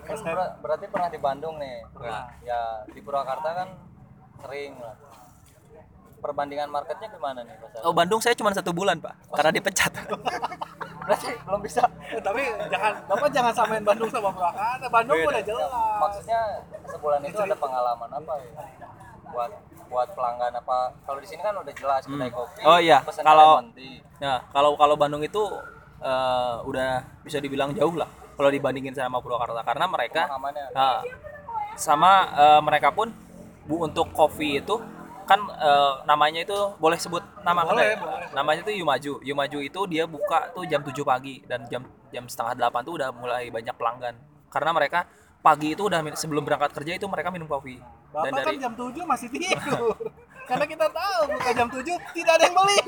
[0.02, 2.30] Kan ber- berarti pernah di Bandung nih Pernah.
[2.40, 3.68] ya di Purwakarta kan
[4.38, 4.94] sering lah
[6.18, 7.82] perbandingan marketnya gimana nih Mas?
[7.82, 9.90] Oh Bandung saya cuma satu bulan pak, karena dipecat.
[11.02, 14.86] berarti belum bisa Eh, tapi jangan Bapak jangan samain Bandung sama Purwakarta.
[14.86, 15.30] Bandung Beda.
[15.32, 15.70] udah jelas.
[15.98, 16.40] maksudnya
[16.84, 18.50] sebulan itu ada pengalaman apa ya
[19.32, 19.50] buat
[19.88, 23.60] buat pelanggan apa kalau di sini kan udah jelas kedai kopi Oh iya, kalau-.
[24.20, 25.42] Nah, kalau kalau Bandung itu
[26.00, 30.22] eh, udah bisa dibilang jauh lah kalau dibandingin sama Purwakarta karena mereka
[30.72, 31.00] nah,
[31.76, 33.08] sama eh, mereka pun
[33.62, 34.76] bu untuk kopi itu
[35.22, 38.02] kan eh, namanya itu boleh sebut nama Boleh, kedai.
[38.02, 38.26] boleh.
[38.34, 39.12] Namanya itu Yumaju.
[39.22, 43.08] Yumaju itu dia buka tuh jam 7 pagi dan jam jam setengah 8 tuh udah
[43.14, 44.18] mulai banyak pelanggan.
[44.50, 45.06] Karena mereka
[45.42, 47.82] pagi itu udah sebelum berangkat kerja itu mereka minum kopi.
[48.14, 49.98] Bapak Dan kan dari jam 7 masih tidur.
[50.48, 51.82] Karena kita tahu buka jam 7
[52.14, 52.82] tidak ada yang beli.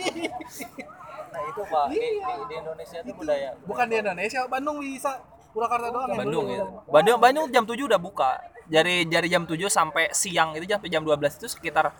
[1.34, 2.30] nah itu pak di, Iya.
[2.30, 5.12] di, di Indonesia itu budaya Bukan di Indonesia, Bandung bisa.
[5.50, 6.64] Purwakarta doang yang Bandung ya.
[6.90, 8.38] Bandung Bandung jam 7 udah buka.
[8.70, 11.90] Dari dari jam 7 sampai siang itu sampai jam 12 itu sekitar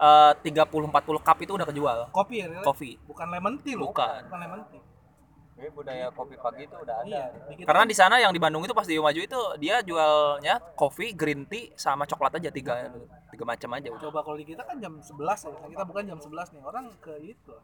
[0.00, 1.98] eh, 30 40 cup itu udah kejual.
[2.12, 2.48] Kopi ya?
[2.64, 2.96] Kopi.
[3.08, 3.88] Bukan lemon tea loh.
[3.92, 4.20] Bukan.
[4.28, 4.80] Bukan lemon tea.
[5.58, 8.38] Jadi budaya kopi pagi itu udah ada Iya, di kita Karena di sana yang di
[8.38, 12.94] Bandung itu pas di Maju itu dia jualnya kopi, green tea sama coklat aja tiga
[13.34, 14.02] tiga macam aja udah.
[14.06, 15.50] coba kalau di kita kan jam 11 ya.
[15.50, 16.62] Nah, kita bukan jam 11 nih.
[16.62, 17.54] Orang ke itu.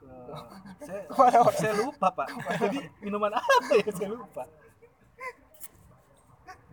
[0.00, 0.08] Ke
[0.88, 1.04] saya,
[1.60, 2.28] saya lupa, Pak.
[2.64, 4.42] Jadi minuman apa ya saya lupa.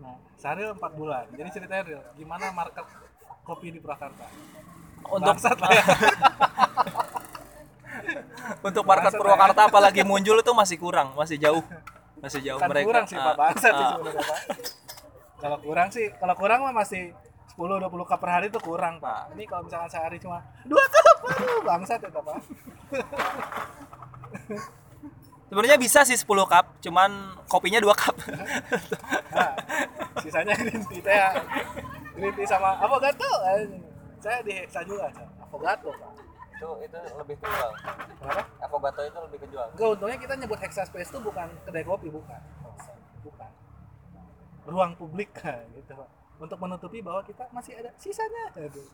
[0.01, 1.25] Nah, Saril 4 bulan.
[1.35, 2.87] Jadi ceritanya Ril, gimana market
[3.43, 4.25] kopi di Purwakarta?
[5.11, 5.83] Untuk Bangsat ya.
[8.67, 11.63] untuk market Purwakarta apalagi muncul itu masih kurang, masih jauh.
[12.21, 12.85] Masih jauh kan mereka.
[12.85, 13.91] kurang sih Pak ah, bangsat sih ah.
[13.97, 14.39] sebenarnya Pak.
[15.41, 17.03] Kalau kurang sih, kalau kurang mah masih
[17.51, 19.33] 10 20 cup per hari itu kurang, Pak.
[19.33, 20.37] Ini kalau misalkan sehari cuma
[20.69, 21.05] dua cup,
[21.65, 22.37] bangsat ya Pak.
[25.51, 28.15] Sebenarnya bisa sih 10 cup, cuman kopinya 2 cup.
[29.35, 29.51] Nah,
[30.23, 31.29] sisanya green tea teh ya.
[32.15, 33.27] Green tea sama avocado.
[33.51, 33.67] eh,
[34.21, 35.27] Saya di Hexa juga, Cak.
[35.43, 36.11] avocado, Pak.
[36.61, 37.71] Itu itu lebih kejual
[38.21, 38.43] Kenapa?
[38.61, 42.41] avocado itu lebih kejual Enggak, untungnya kita nyebut Hexa Space itu bukan kedai kopi, bukan.
[43.25, 43.49] Bukan.
[44.69, 45.33] Ruang publik
[45.77, 46.09] gitu, Pak.
[46.37, 48.53] Untuk menutupi bahwa kita masih ada sisanya.
[48.53, 48.85] Aduh.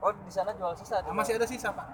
[0.00, 1.88] oh di sana jual sisa Ah, masih ada sisa, Pak.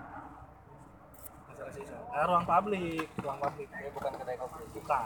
[1.51, 1.95] Masih ada sisa.
[2.15, 3.69] Ah, ruang publik, ruang publik.
[3.71, 5.03] Ini bukan kedai kopi Bukan.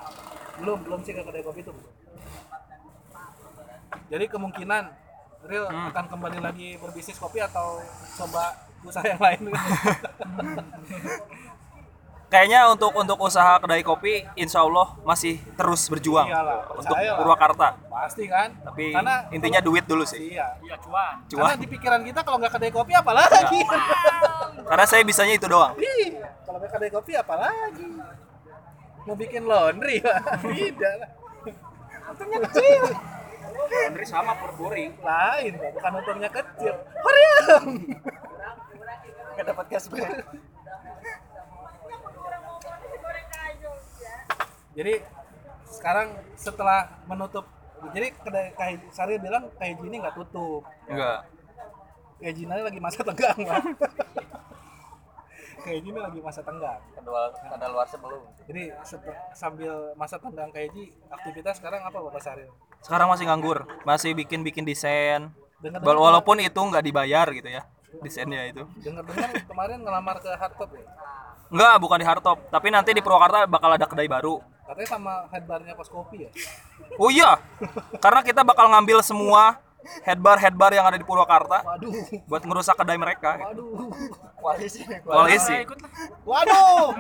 [0.60, 1.94] Belum, belum sih ke kedai kopi itu belum.
[4.06, 4.84] Jadi kemungkinan
[5.46, 7.78] Real akan kembali lagi berbisnis kopi atau
[8.18, 9.46] coba usaha yang lain.
[12.26, 16.90] Kayaknya untuk untuk usaha kedai kopi insya Allah masih terus berjuang Iyalah, untuk.
[17.22, 17.78] Purwakarta.
[17.86, 18.50] Pasti kan?
[18.66, 20.34] Tapi Karena intinya duit dulu sih.
[20.34, 20.58] iya.
[20.58, 21.62] iya cuan Karena Cuan.
[21.62, 23.62] di pikiran kita kalau nggak kedai kopi apa lagi?
[24.66, 25.78] Karena saya bisanya itu doang.
[25.78, 27.86] Ih, kalau nggak kedai kopi apa lagi?
[29.06, 30.02] Mau bikin laundry.
[30.42, 31.10] Tidak lah.
[32.10, 32.82] Untungnya kecil.
[33.56, 35.70] Laundry sama per boring Lain, Pak.
[35.80, 36.74] bukan untungnya kecil.
[37.00, 37.64] Horiam.
[39.36, 40.24] nggak dapat cashback
[44.76, 44.94] Jadi
[45.68, 47.48] sekarang setelah menutup
[47.92, 50.64] jadi kedai Kak Sari bilang Kak ini nggak tutup.
[50.88, 51.24] Enggak.
[52.16, 53.62] Kak ini lagi masa tenggang, Pak.
[55.64, 56.80] Kak ini lagi masa tenggang.
[56.96, 58.72] kedua ada luar sebelum Jadi
[59.36, 60.64] sambil masa tenggang Kak
[61.12, 62.44] aktivitas sekarang apa Bapak Sari?
[62.86, 65.26] Sekarang masih nganggur, masih bikin-bikin desain.
[65.58, 67.66] Dengar Wal- Walaupun itu nggak dibayar gitu ya
[67.96, 68.62] desainnya itu.
[68.78, 70.84] dengar-dengar kemarin ngelamar ke hardtop ya.
[71.46, 74.42] Enggak, bukan di Hardtop, tapi nanti di Purwakarta bakal ada kedai baru.
[74.66, 76.30] Katanya sama headbarnya kos kopi ya.
[76.98, 77.38] Oh iya,
[78.02, 79.62] karena kita bakal ngambil semua
[80.02, 81.94] headbar headbar yang ada di Purwakarta Waduh.
[82.26, 83.38] buat ngerusak kedai mereka.
[83.40, 83.86] Waduh.
[84.36, 85.56] koalisi Koalisi.
[86.26, 86.92] Waduh.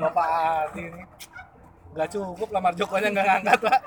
[0.00, 1.04] Bapak ini.
[1.92, 3.80] Gak cukup lamar Jokonya nggak ngangkat, Pak.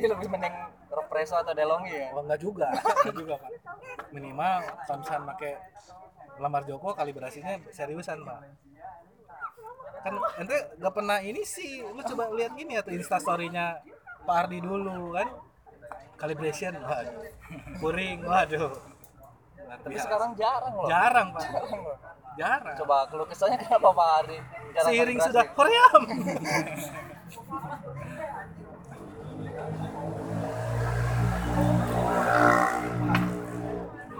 [0.00, 0.56] Ini lebih mending
[0.88, 2.66] represo atau delongi ya Oh, enggak juga.
[2.72, 3.50] Enggak juga, Pak.
[4.16, 4.54] Minimal
[4.88, 5.52] kalau misalnya pakai
[6.40, 8.38] lamar Joko kalibrasinya seriusan, Pak.
[10.00, 11.84] Kan ente gak pernah ini sih.
[11.84, 13.84] Lu coba lihat ini atau Insta story-nya
[14.24, 15.28] Pak Ardi dulu kan.
[16.16, 17.16] Calibration, waduh.
[17.80, 18.72] Puring, waduh.
[19.70, 20.06] Luar tapi biasa.
[20.10, 21.42] sekarang jarang loh jarang, Pak.
[21.46, 21.96] Jarang loh.
[22.34, 22.74] Jarang.
[22.82, 24.26] coba keluh kesahnya kenapa Pak
[24.74, 26.02] Jarang Seiring sudah Koream.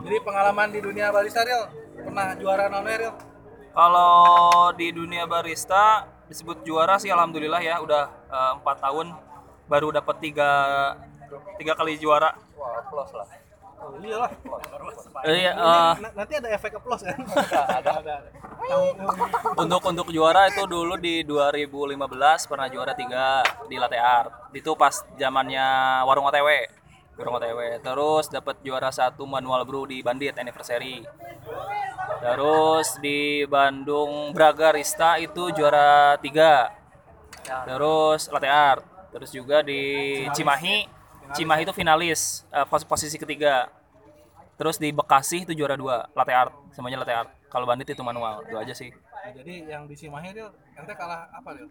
[0.01, 1.63] Jadi pengalaman di dunia barista Ril
[1.97, 3.13] pernah juara non Ril?
[3.71, 4.15] Kalau
[4.75, 9.15] di dunia barista disebut juara sih alhamdulillah ya udah eh, empat tahun
[9.67, 10.51] baru dapat tiga
[11.57, 12.35] tiga kali juara.
[12.55, 13.29] wah plus lah
[13.81, 14.29] Oh iyalah.
[15.25, 15.53] Iya,
[15.97, 17.17] na- nanti ada efek applause kan?
[17.81, 18.15] ada ada.
[19.57, 21.97] untuk untuk juara itu dulu di 2015
[22.45, 24.53] pernah juara tiga di latte art.
[24.53, 25.65] Itu pas zamannya
[26.05, 26.69] warung OTW.
[27.21, 27.61] Warung OTW.
[27.85, 31.05] Terus dapat juara satu manual brew di Bandit anniversary.
[32.21, 36.73] Terus di Bandung Braga Rista itu juara tiga.
[37.45, 38.83] Terus latte art.
[39.13, 39.81] Terus juga di
[40.33, 40.89] Cimahi,
[41.35, 43.69] Cimahi itu finalis pos- posisi ketiga.
[44.57, 47.31] Terus di Bekasi itu juara dua, latte art, semuanya latte art.
[47.49, 48.93] Kalau bandit itu manual, itu aja sih.
[48.93, 51.67] Nah, jadi yang di Cimahi Ril, ente kalah apa Ril?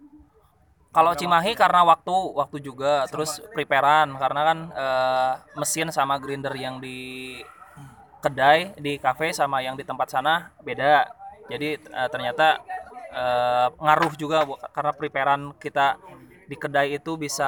[0.89, 6.81] Kalau Cimahi karena waktu, waktu juga, terus preparean karena kan eh, mesin sama grinder yang
[6.81, 7.37] di
[8.19, 11.05] kedai di kafe sama yang di tempat sana beda.
[11.45, 12.57] Jadi eh, ternyata
[13.13, 16.01] eh, ngaruh juga karena preparean kita
[16.49, 17.45] di kedai itu bisa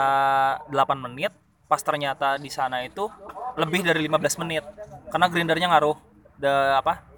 [0.69, 1.33] 8 menit,
[1.65, 3.09] pas ternyata di sana itu
[3.57, 4.61] lebih dari 15 menit.
[5.09, 5.97] Karena grindernya ngaruh
[6.37, 7.09] de, apa?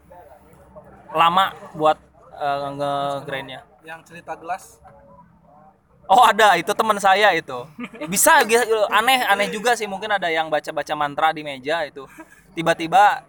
[1.13, 1.99] lama buat
[2.39, 3.61] eh, nge-grindnya.
[3.83, 4.79] Yang cerita gelas
[6.07, 6.55] Oh ada.
[6.59, 7.65] Itu teman saya itu.
[8.13, 8.43] Bisa
[8.91, 9.87] aneh aneh juga sih.
[9.87, 12.07] Mungkin ada yang baca baca mantra di meja itu.
[12.53, 13.23] Tiba-tiba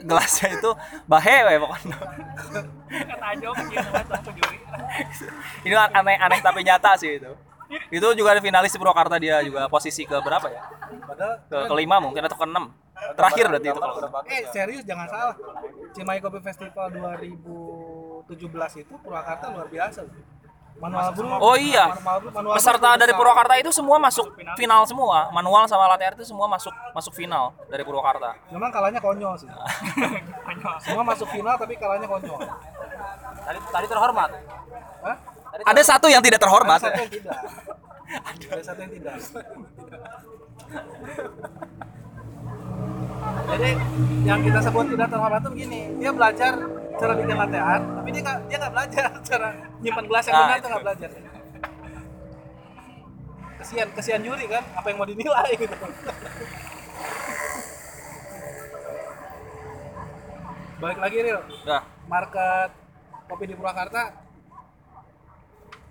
[0.00, 0.70] gelasnya itu
[1.06, 1.98] bahe we pokoknya.
[3.70, 4.10] Gitu kan
[5.66, 7.32] ini aneh aneh tapi nyata sih itu.
[7.90, 10.62] Itu juga ada finalis di Purwakarta dia juga posisi ke berapa ya?
[11.06, 12.74] Padahal ke kelima mungkin atau keenam
[13.14, 14.24] terakhir berarti itu kalau nggak salah.
[14.26, 15.36] Eh serius jangan salah.
[15.94, 20.02] Cimahi Kopi Festival 2017 itu Purwakarta luar biasa.
[20.80, 21.12] Manual.
[21.44, 21.92] Oh iya.
[21.92, 23.12] Manual manual peserta dari.
[23.12, 27.52] Purwakarta itu semua masuk final semua manual sama latte art itu semua masuk masuk final
[27.68, 29.48] dari Purwakarta Memang kalahnya konyol sih.
[30.84, 32.40] Semua masuk final tapi kalahnya konyol.
[33.44, 34.30] tadi tadi terhormat
[35.04, 35.16] Hah?
[35.64, 37.36] ada satu yang tidak terhormat Ada satu yang tidak.
[38.50, 39.14] Ada satu yang tidak.
[43.50, 43.70] Jadi
[44.24, 46.52] yang kita sebut tidak terhormat itu begini, dia belajar
[47.00, 49.04] cara bikin latte art tapi dia nggak dia nggak belajar.
[49.28, 49.48] Cara
[49.80, 50.60] nyimpan gelas yang Ah, benar itu.
[50.60, 51.08] tuh nggak belajar.
[53.60, 55.76] Kesian kesian juri kan apa yang mau dinilai gitu.
[60.80, 61.40] Balik lagi Ril.
[61.68, 62.70] Nah, market
[63.28, 64.02] kopi di Purwakarta.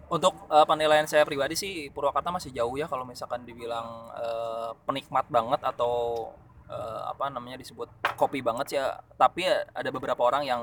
[0.10, 5.30] Untuk eh, penilaian saya pribadi sih Purwakarta masih jauh ya kalau misalkan dibilang eh, penikmat
[5.30, 6.30] banget atau
[6.66, 7.86] eh, apa namanya disebut
[8.18, 8.98] kopi banget ya.
[9.14, 10.62] Tapi ya ada beberapa orang yang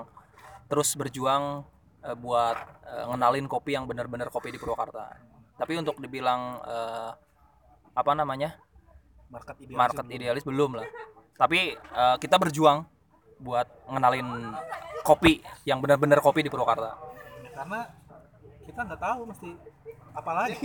[0.67, 1.63] terus berjuang
[2.03, 2.57] eh, buat
[2.87, 5.17] eh, ngenalin kopi yang benar-benar kopi di Purwakarta.
[5.57, 7.11] Tapi untuk dibilang eh,
[7.97, 8.61] apa namanya
[9.33, 10.87] market ideal market idealis belum lah.
[11.39, 12.85] Tapi eh, kita berjuang
[13.41, 14.55] buat ngenalin
[15.05, 17.15] kopi yang benar-benar kopi di Purwakarta.
[17.57, 17.89] karena
[18.69, 19.49] kita nggak tahu mesti
[20.13, 20.61] apa lagi